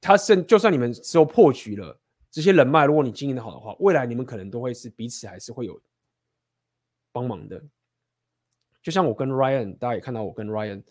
[0.00, 1.96] 他是就算你们之后破局了，
[2.30, 5.80] 这些人脉如果你经营的好的话，未来你们可能都会是彼此还是会有
[7.10, 7.60] 帮忙的。
[8.80, 10.82] 就像我跟 Ryan，大家也看到我跟 Ryan，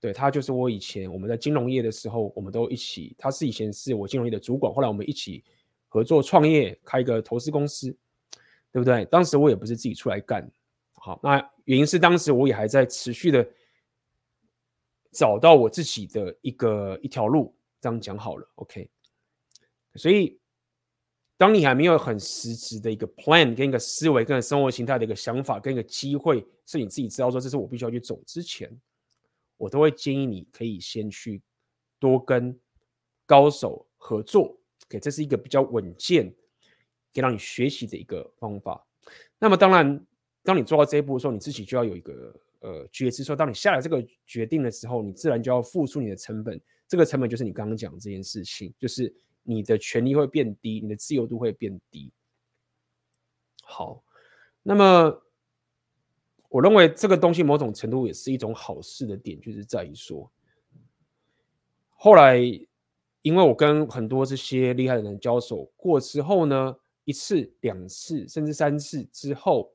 [0.00, 5.44] 对，他就是我以前我们在金融业的时候，我们都一起，他是以前是我金融业的主管，后来我们一起
[5.86, 7.96] 合作创业，开一个投资公司，
[8.72, 9.04] 对不对？
[9.04, 10.50] 当时我也不是自己出来干，
[10.94, 13.48] 好，那原因是当时我也还在持续的
[15.12, 18.90] 找到我自己的一个一条路，这样讲好了，OK，
[19.94, 20.41] 所以。
[21.42, 28.70] 当你还没有很实质的一个 plan，跟一个思维，跟生活形态的一个想法，跟一个机会，是你自己知道说这是我必须要去走之前，
[29.56, 31.42] 我都会建议你可以先去
[31.98, 32.56] 多跟
[33.26, 34.56] 高手合作
[34.86, 36.30] ，OK，这是一个比较稳健，
[37.12, 38.86] 可以让你学习的一个方法。
[39.40, 40.06] 那么当然，
[40.44, 49.12] 当你做到这一步的时候，你自己就要有一个呃觉知，说当你下了这个决定的时候，你自然就要付出你的成本，这个成本就是你刚刚讲的这件事情，就是。
[49.42, 52.12] 你的权利会变低，你的自由度会变低。
[53.62, 54.02] 好，
[54.62, 55.22] 那么
[56.48, 60.30] 我认为这个东西某种程度也是一种好事的点，就是在于说，
[61.90, 62.38] 后来
[63.22, 69.72] 因为我跟很多这些厉害的人交手过之后呢，一次、两次，甚至三次之后，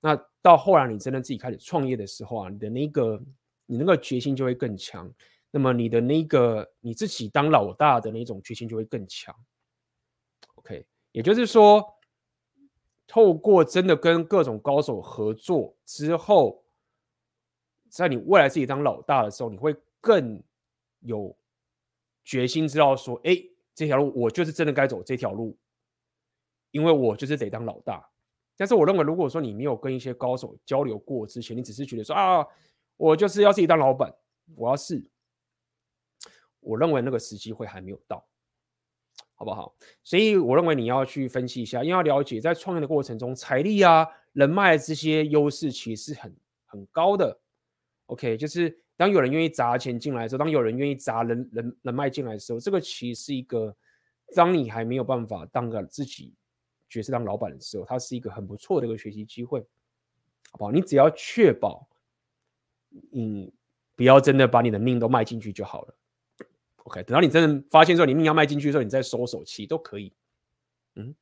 [0.00, 3.22] 那到后来你真的自己开始创业的时候啊，你的那个
[3.66, 5.10] 你那个决心就会更强。
[5.50, 9.34] 那么你的那个你自己当老大的那种决心就会更强
[10.54, 11.84] ，OK，也就是说，
[13.06, 16.62] 透过真的跟各种高手合作之后，
[17.88, 20.40] 在你未来自己当老大的时候，你会更
[21.00, 21.36] 有
[22.24, 23.36] 决心，知道说，哎，
[23.74, 25.58] 这条路我就是真的该走这条路，
[26.70, 28.08] 因为我就是得当老大。
[28.56, 32.46] 但是我认为，如果说你没有跟一些高手交流过之前，你只是觉得说啊，
[32.96, 34.14] 我就是要自己当老板，
[34.54, 35.04] 我要试。
[36.60, 38.24] 我认为那个时机会还没有到，
[39.34, 39.74] 好不好？
[40.04, 47.40] 所以我认为你要去分析一下，因为要了解在创业的过程中，财力啊、人脉这些优势其实是很很高的。
[48.06, 53.74] OK，就是当有人愿意砸钱进来的时候，当有人愿意砸人人人脉进来的时候，这个其实是一个，
[54.34, 56.34] 当你还没有办法当个自己
[56.88, 59.60] 角色当老板的时候，它是一个很不错的一个学习机会，
[60.50, 60.72] 好不好？
[60.72, 61.88] 你只要确保，
[63.10, 63.52] 你
[63.94, 65.94] 不要真的把你的命都卖进去就好了。
[66.90, 70.12] OK，等到你真的发现说你命要迈进去的时候，你再收手气都可以。
[70.96, 71.14] 嗯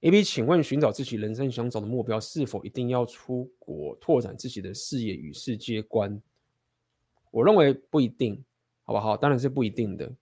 [0.00, 6.20] ，AB，请问寻找自己人生想找的目标，是否一定要出国拓展自己的视野与世界观？
[7.30, 8.44] 我认为不一定，
[8.82, 9.16] 好不好？
[9.16, 10.12] 当然是不一定的。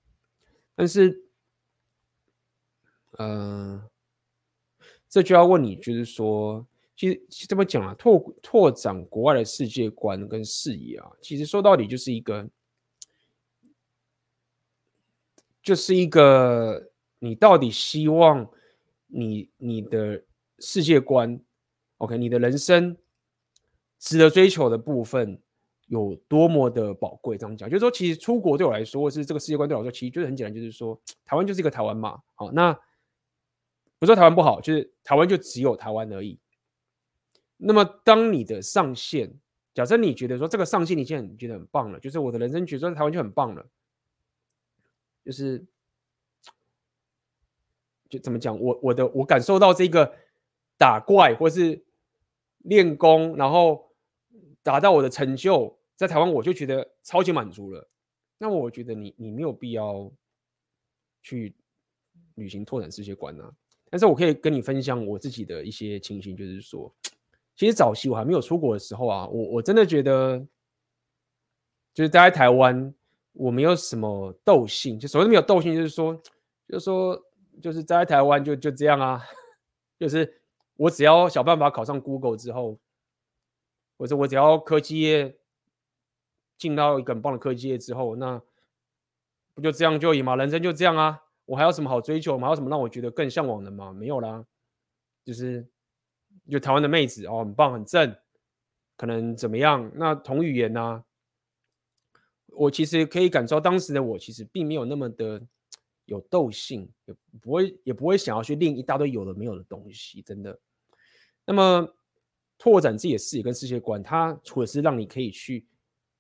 [0.74, 1.24] 但是，
[3.12, 3.82] 嗯、
[5.09, 6.66] 这就要问你，就是说。
[7.01, 12.47] 其实这么讲啊，拓拓展国外的世界观跟视野啊，其实说到底就是一个，
[15.63, 18.47] 就是一个你到底希望
[19.07, 20.23] 你你的
[20.59, 21.41] 世界观
[21.97, 22.95] ，OK，你的人生
[23.99, 25.41] 值得追求的部分
[25.87, 27.39] 有多么的宝贵？
[27.39, 32.21] 这样讲，就是说，其实出国对我来说，或是这个世界观对我来说，其实就是很简单，就是说，台湾就是一个台湾嘛。
[32.35, 32.79] 好，那
[33.99, 36.39] 不说台湾不好，就是台湾就只有台湾而已。
[37.62, 39.31] 那么，当你的上限，
[39.74, 43.66] 假设你觉得说这个上限你现在觉得很棒了，就是我的人生觉得在台湾就很棒了，
[45.23, 45.62] 就是
[48.09, 50.11] 就怎么讲，我我的我感受到这个
[50.78, 51.85] 打怪或是
[52.61, 53.91] 练功，然后
[54.62, 57.87] 达到我的成就，在台湾我就觉得超级满足了。
[58.39, 60.11] 那我觉得你你没有必要
[61.23, 61.55] 去
[62.37, 63.53] 旅行拓展世界观啊。
[63.91, 66.91] 但是我可以跟你分享我自己的一些情形，就是说。
[67.61, 70.39] 其实早期我还没有出国的时候啊，我我真的觉得，
[71.93, 72.95] 就是待在台湾，
[73.35, 74.99] 我没有什么斗性。
[74.99, 76.15] 就所谓没有斗性，就是说，
[76.66, 77.23] 就是说，
[77.61, 79.23] 就是待在台湾就就这样啊。
[80.01, 80.41] 就是
[80.78, 82.78] 我只要想办法考上 Google 之后，
[83.99, 85.37] 或者我只要科技业
[86.57, 88.41] 进到一个很棒的科技业之后，那
[89.53, 90.35] 不就这样就已吗？
[90.35, 91.24] 人生就这样啊。
[91.45, 92.49] 我还有什么好追求吗？
[92.49, 93.93] 还有什么让我觉得更向往的吗？
[93.93, 94.47] 没有啦，
[95.23, 95.69] 就是。
[96.51, 98.15] 就台湾的妹子哦，很棒很正，
[98.97, 99.91] 可能怎么样？
[99.95, 101.05] 那同语言呢、
[102.49, 105.41] 我其实可以感受到当时的我其实并没有那么的
[106.05, 110.59] 有斗性，也不会也不会想要去练一大堆有的没有的东西，真的。
[111.47, 111.97] 那么
[112.59, 115.67] 拓展自己的视野跟世界观，它除了是让你可以去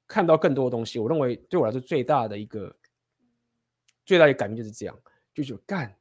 [0.06, 2.74] 看到更多的东西，我认为对我来说最大的一个
[4.04, 4.98] 最大的改变就是这样，
[5.34, 5.96] 就是干，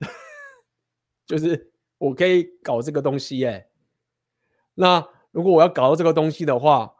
[1.24, 1.69] 就是。
[2.00, 3.68] 我可以搞这个东西耶，
[4.72, 6.94] 那如果我要搞到这个东西的话，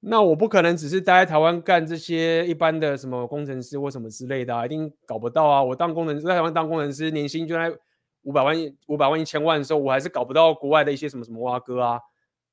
[0.00, 5.62] 那我不可能只是待在台湾干这些一般的什么工程师或什么之类的啊，一定搞不到啊！
[5.62, 7.74] 我当工程师，在台湾当工程师，年薪就在
[8.24, 8.54] 五百万、
[8.88, 12.00] 五百万、一千万的时候，我还是搞不到国外的一些什么什么挖哥啊，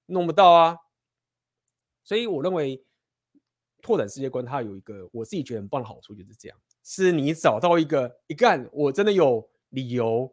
[0.06, 0.78] 弄不到啊。
[2.04, 2.82] 所以我认为
[3.82, 10.32] 拓展世界观，它有一个我自己觉得很棒的好处，就是这样，是你找到一个一干，我真的有理由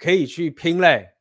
[0.00, 1.14] 可以去拼嘞，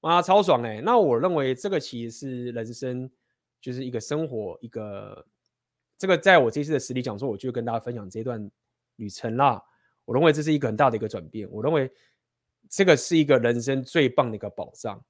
[0.00, 0.82] 哇，超爽哎！
[0.82, 3.10] 那我认为这个其实是人生，
[3.60, 5.26] 就是一个生活，一个
[5.96, 8.50] 这个在我这次的实体讲座，我就跟大家分享这段
[8.96, 9.62] 旅程啦。
[10.04, 11.90] 我认为这是一个很大的一个转变，我认为
[12.68, 15.02] 这个是一个人生最棒的一个保障，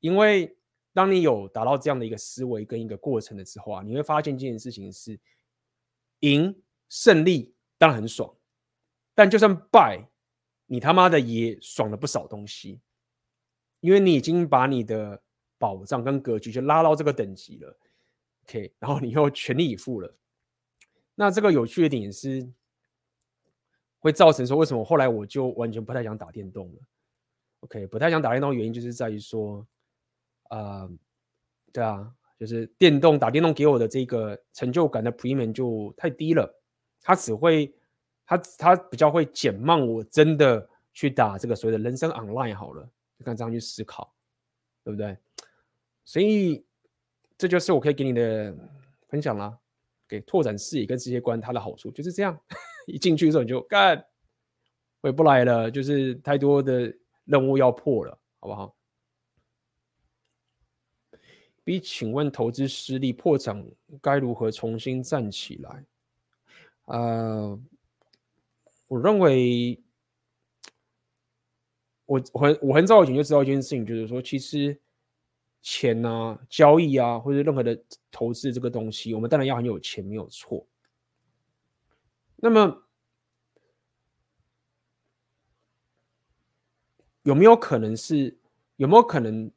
[0.00, 0.54] 因为。
[0.92, 5.16] 当你有达到这样的一个思维跟一个过程的时候啊，你会发现这件事情是
[6.18, 6.52] 赢
[6.88, 8.28] 胜利当然很爽，
[9.14, 10.04] 但就算败，
[10.72, 12.80] 你他妈的也爽了不少东西，
[13.80, 15.20] 因为你已经把你的
[15.58, 17.76] 宝藏跟格局就拉到这个等级了
[18.44, 20.14] ，OK，然后你又全力以赴了。
[21.16, 22.48] 那这个有趣的点是，
[23.98, 26.78] 会造成说为什么后来我就完全不太想打电动了
[27.62, 29.66] ，OK，不太想打电动原因就是在于说。
[30.50, 30.90] 啊、呃，
[31.72, 36.60] 对啊，就是电动打电动给我的这个成就感的 premium 就太低了，
[37.00, 37.72] 它只会，
[38.30, 42.88] 它它比较会减慢我真的去打这个所谓的人生 online 好了，
[43.18, 44.14] 就看这样去思考，
[44.84, 45.18] 对不对？
[46.04, 46.64] 所以
[47.36, 48.56] 这就是我可以给你的
[49.08, 49.58] 分享啦，
[50.06, 52.40] 给拓展视野跟世界观它的好处就是这样，
[52.86, 54.06] 一进去的时候你就干，
[55.00, 56.94] 回不来了，就是太多的
[57.24, 58.76] 任务要破了，好不好
[61.64, 63.66] ？B，请问投资失利破产
[64.00, 65.84] 该如何重新站起来？
[66.84, 67.60] 呃，
[68.90, 69.80] 我认为
[72.06, 74.76] 我很我很早以前就知道一件事情，就是说，其实
[75.62, 77.80] 钱啊、交易啊，或者任何的
[78.10, 80.66] 投资这个东西，我们当然要很有钱，没有错。
[82.34, 82.84] 那么
[87.22, 88.36] 有没有可能是
[88.74, 89.48] 有没有可能？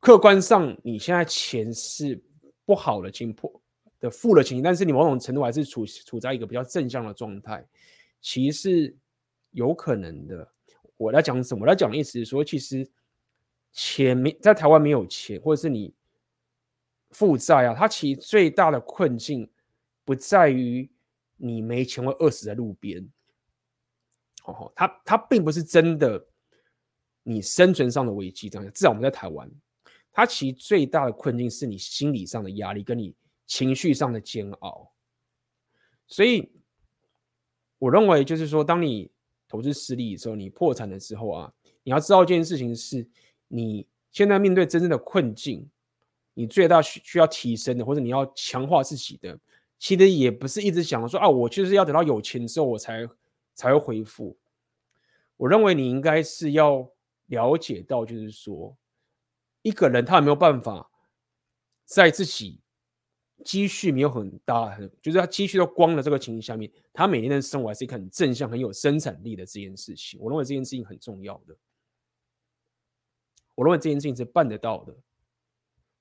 [0.00, 2.20] 客观上，你现在钱是
[2.64, 3.52] 不好的情况
[4.00, 7.64] 的负的情形，但是你某种程度还是处处在一个比较正向的状态，
[8.22, 8.96] 其实是
[9.50, 10.50] 有可能的。
[10.96, 11.64] 我在讲什么？
[11.64, 12.88] 我在讲的意思是说，其实
[13.72, 15.92] 钱没在台湾没有钱，或者是你
[17.10, 19.50] 负债啊，它其实最大的困境
[20.04, 20.90] 不在于
[21.36, 23.06] 你没钱会饿死在路边。
[24.44, 26.24] 哦，它它并不是真的
[27.22, 29.50] 你生存上的危机，这样至少我们在台湾。
[30.12, 33.14] 它其实最大的困境是你心理上的压力，跟你
[33.46, 34.92] 情绪上的煎熬。
[36.06, 36.52] 所以，
[37.82, 39.10] 我认为就是说，当你
[39.48, 41.52] 投资失利的时候，你破产的时候啊，
[41.82, 43.04] 你要知道一件事情是，
[43.48, 45.68] 你现在面对真正的困境，
[46.32, 49.36] 你最大需需要提升的，或者你要强化自己的，
[49.80, 53.04] 其实也不是一直想说啊，我就是要等到有钱之后我才
[53.52, 54.38] 才会恢复。
[55.36, 56.88] 我认为你应该是要
[57.26, 58.76] 了解到，就是说。
[59.62, 60.88] 一个人他有没有办法
[61.84, 62.60] 在自己
[63.44, 70.18] 积蓄没有很大，很就是他积蓄都光了这个情形下面，他每天的生活还是一个很正向、很有生产力的这件事情。
[70.20, 71.56] 我认为这件事情很重要的，
[73.54, 74.96] 我认为这件事情是办得到的。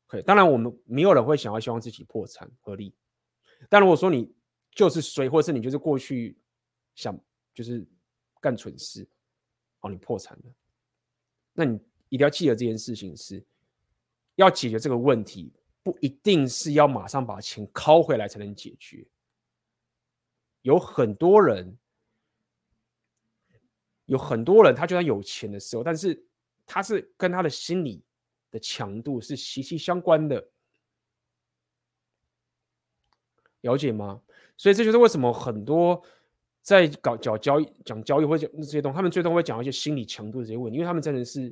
[0.08, 2.94] OK，当然我们没有人会想要希望自己破产合理。
[3.70, 4.34] 但如果说你
[4.72, 6.38] 就是衰，或者是你就是过去
[6.96, 7.20] 想
[7.54, 7.86] 就是
[8.40, 9.08] 干蠢事，
[9.82, 10.44] 哦，你破产了，
[11.54, 13.46] 那你一定要记得这件事情是。
[14.36, 15.54] 要解决这个问题，
[15.84, 19.08] 不一定是要马上把钱拷回来才能解决。
[20.62, 21.78] 有很多人，
[24.06, 26.24] 有很多人，他就算有钱的时候，但是
[26.66, 28.04] 他是跟他的心理
[28.52, 30.50] 的强度是息息相关的，
[33.62, 34.22] 了解吗？
[34.56, 36.00] 所以这就是为什么很多
[36.62, 41.52] 在搞讲交易、讲交易或者这些东西，他们最终会讲一些心理强度的这些问题，因为他们真的是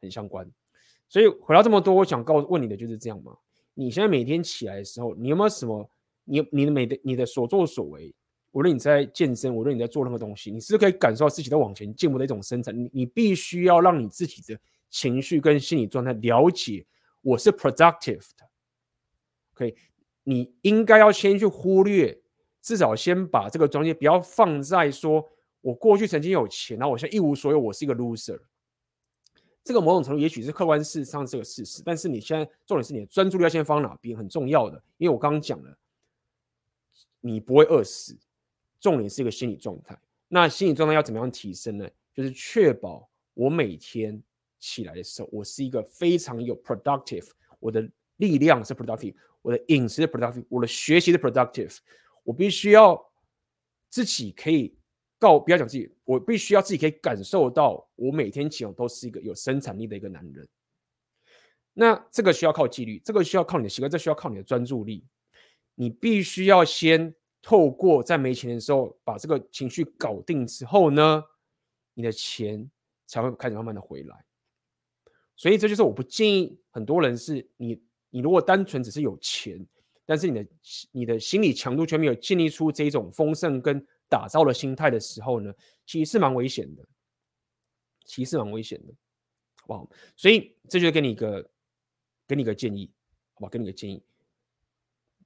[0.00, 0.50] 很相关。
[1.08, 3.36] 所以回到这么多，我想告问你的就是这样嘛？
[3.74, 5.88] 你现在每天起来的时候，你有没有什么？
[6.24, 8.14] 你你的每的你的所作所为，
[8.52, 12.78] 无论你在健身，无论你在做任何东西，你是可以感受到自己在往前进步的一种生产？
[12.78, 14.60] 你你必须要让你自己的
[14.90, 16.84] 情绪跟心理状态了解，
[17.22, 18.46] 我是 productive 的。
[19.54, 19.74] OK，
[20.24, 22.20] 你应该要先去忽略，
[22.60, 25.26] 至少先把这个东西不要放在说
[25.62, 28.38] 我过去曾经有钱，然后我现在一无所有，我是一个 loser。
[29.68, 34.82] 这个某种程度也许是客观事实上这个事实，但是你现在重点是你的专注力要先放哪边，很重要的。
[34.96, 35.78] 因为我刚刚讲了，
[37.20, 38.16] 你不会饿死，
[38.80, 39.94] 重点是一个心理状态。
[40.26, 41.86] 那心理状态要怎么样提升呢？
[42.14, 44.22] 就是确保我每天
[44.58, 47.28] 起来的时候，我是一个非常有 productive，
[47.60, 47.86] 我的
[48.16, 51.76] 力量是 productive，我的饮食是 productive，我的学习是 productive，
[52.24, 52.98] 我必须要
[53.90, 54.74] 自己可以
[55.18, 60.48] 告不要讲自己，我必须要自己可以感受到，我每天起床都是一个有生产力的一个男人。
[61.74, 65.04] 那这个需要靠纪律，这个需要靠你的习惯，这需要靠你的专注力。
[65.74, 71.22] 你必须要先透过在没钱的时候把这个情绪搞定之后呢，
[71.94, 72.68] 你的钱
[73.06, 74.24] 才会开始慢慢的回来。
[75.36, 77.80] 所以这就是我不建议很多人是你，
[78.10, 79.64] 你如果单纯只是有钱，
[80.04, 80.50] 但是你的
[80.90, 85.52] 你的心理强度却没有建立出这种丰盛跟打造的心态的时候呢，
[85.86, 86.84] 其实是蛮危险的，
[88.04, 88.92] 其实是蛮危险的，
[89.60, 89.90] 好不好？
[90.16, 91.48] 所以这就给你一个。
[92.28, 92.92] 给你一个建议，
[93.32, 93.48] 好吧？
[93.48, 94.02] 给你个建议，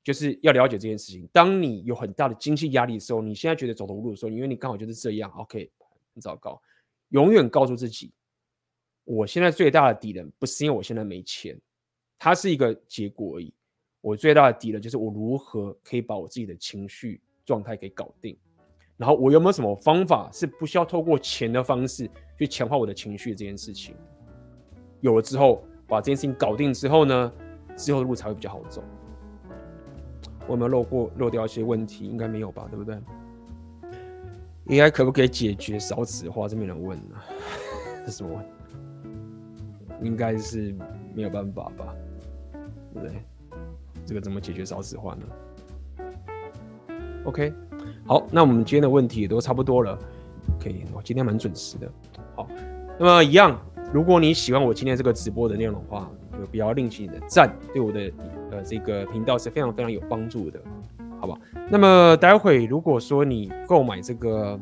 [0.05, 1.29] 就是要了解这件事情。
[1.33, 5.69] 当你有很大的经济压力的时候，你现在觉得走投无路的时候，因为你刚好就是这样，OK，
[6.15, 6.63] 很糟糕。
[7.09, 8.13] 永远告诉自己，
[9.03, 11.61] 我现在最大的敌人不是因为我现在没钱，
[12.21, 13.53] 它是一个结果而已。
[14.01, 18.39] 我最大的敌人就是我如何可以把我自己的情绪状态给搞定。
[18.97, 22.09] 然后我有没有什么方法是不需要透过钱的方式
[22.39, 23.95] 去强化我的情绪这件事情？
[25.01, 25.65] 有了之后。
[25.89, 27.33] 把这件事情搞定之后呢，
[27.77, 28.83] 之后的路才会比较好走。
[30.47, 32.07] 我有没有漏过漏掉一些问题？
[32.07, 32.99] 应该没有吧，对不对
[34.69, 36.49] 应该可不可以解决少子化？
[36.49, 37.25] 这没人问呢、啊，
[38.07, 38.43] 这什么问？
[40.01, 40.75] 应该是
[41.15, 41.95] 没有办法吧，
[42.95, 43.13] 对不对？
[44.07, 45.27] 这个怎么解决少子化呢
[47.25, 47.53] ？OK，
[48.07, 49.99] 好，那我们今天的问题也都差不多了。
[50.61, 51.91] 可以我今天蛮准时的。
[52.35, 52.49] 好，
[52.99, 53.59] 那么一样。
[53.93, 58.11] 如果你喜欢我今天这个直播的内容的话，就不要吝惜你的赞，对我的
[58.51, 60.59] 呃这个频道是非常非常有帮助的，
[61.21, 61.39] 好吧？
[61.69, 64.59] 那么待会如果说你购买这个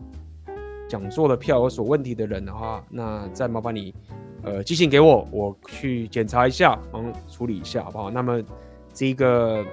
[0.88, 3.94] 讲座的票有所问题的人的话，那再麻烦你
[4.42, 8.10] 呃寄信给我，我去检查一下，帮处理一下，好不好？
[8.10, 8.42] 那么
[8.92, 9.64] 这个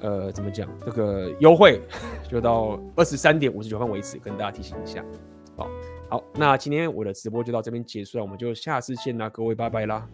[0.00, 0.68] 呃怎么讲？
[0.84, 1.80] 这个优惠
[2.28, 5.04] 就到二十三点五十九分为止，跟大家提醒一下，
[5.56, 5.68] 好。
[6.08, 10.08] 好，那今天我的直播就到这边结束了，我们就下次见啦，各位，拜拜啦。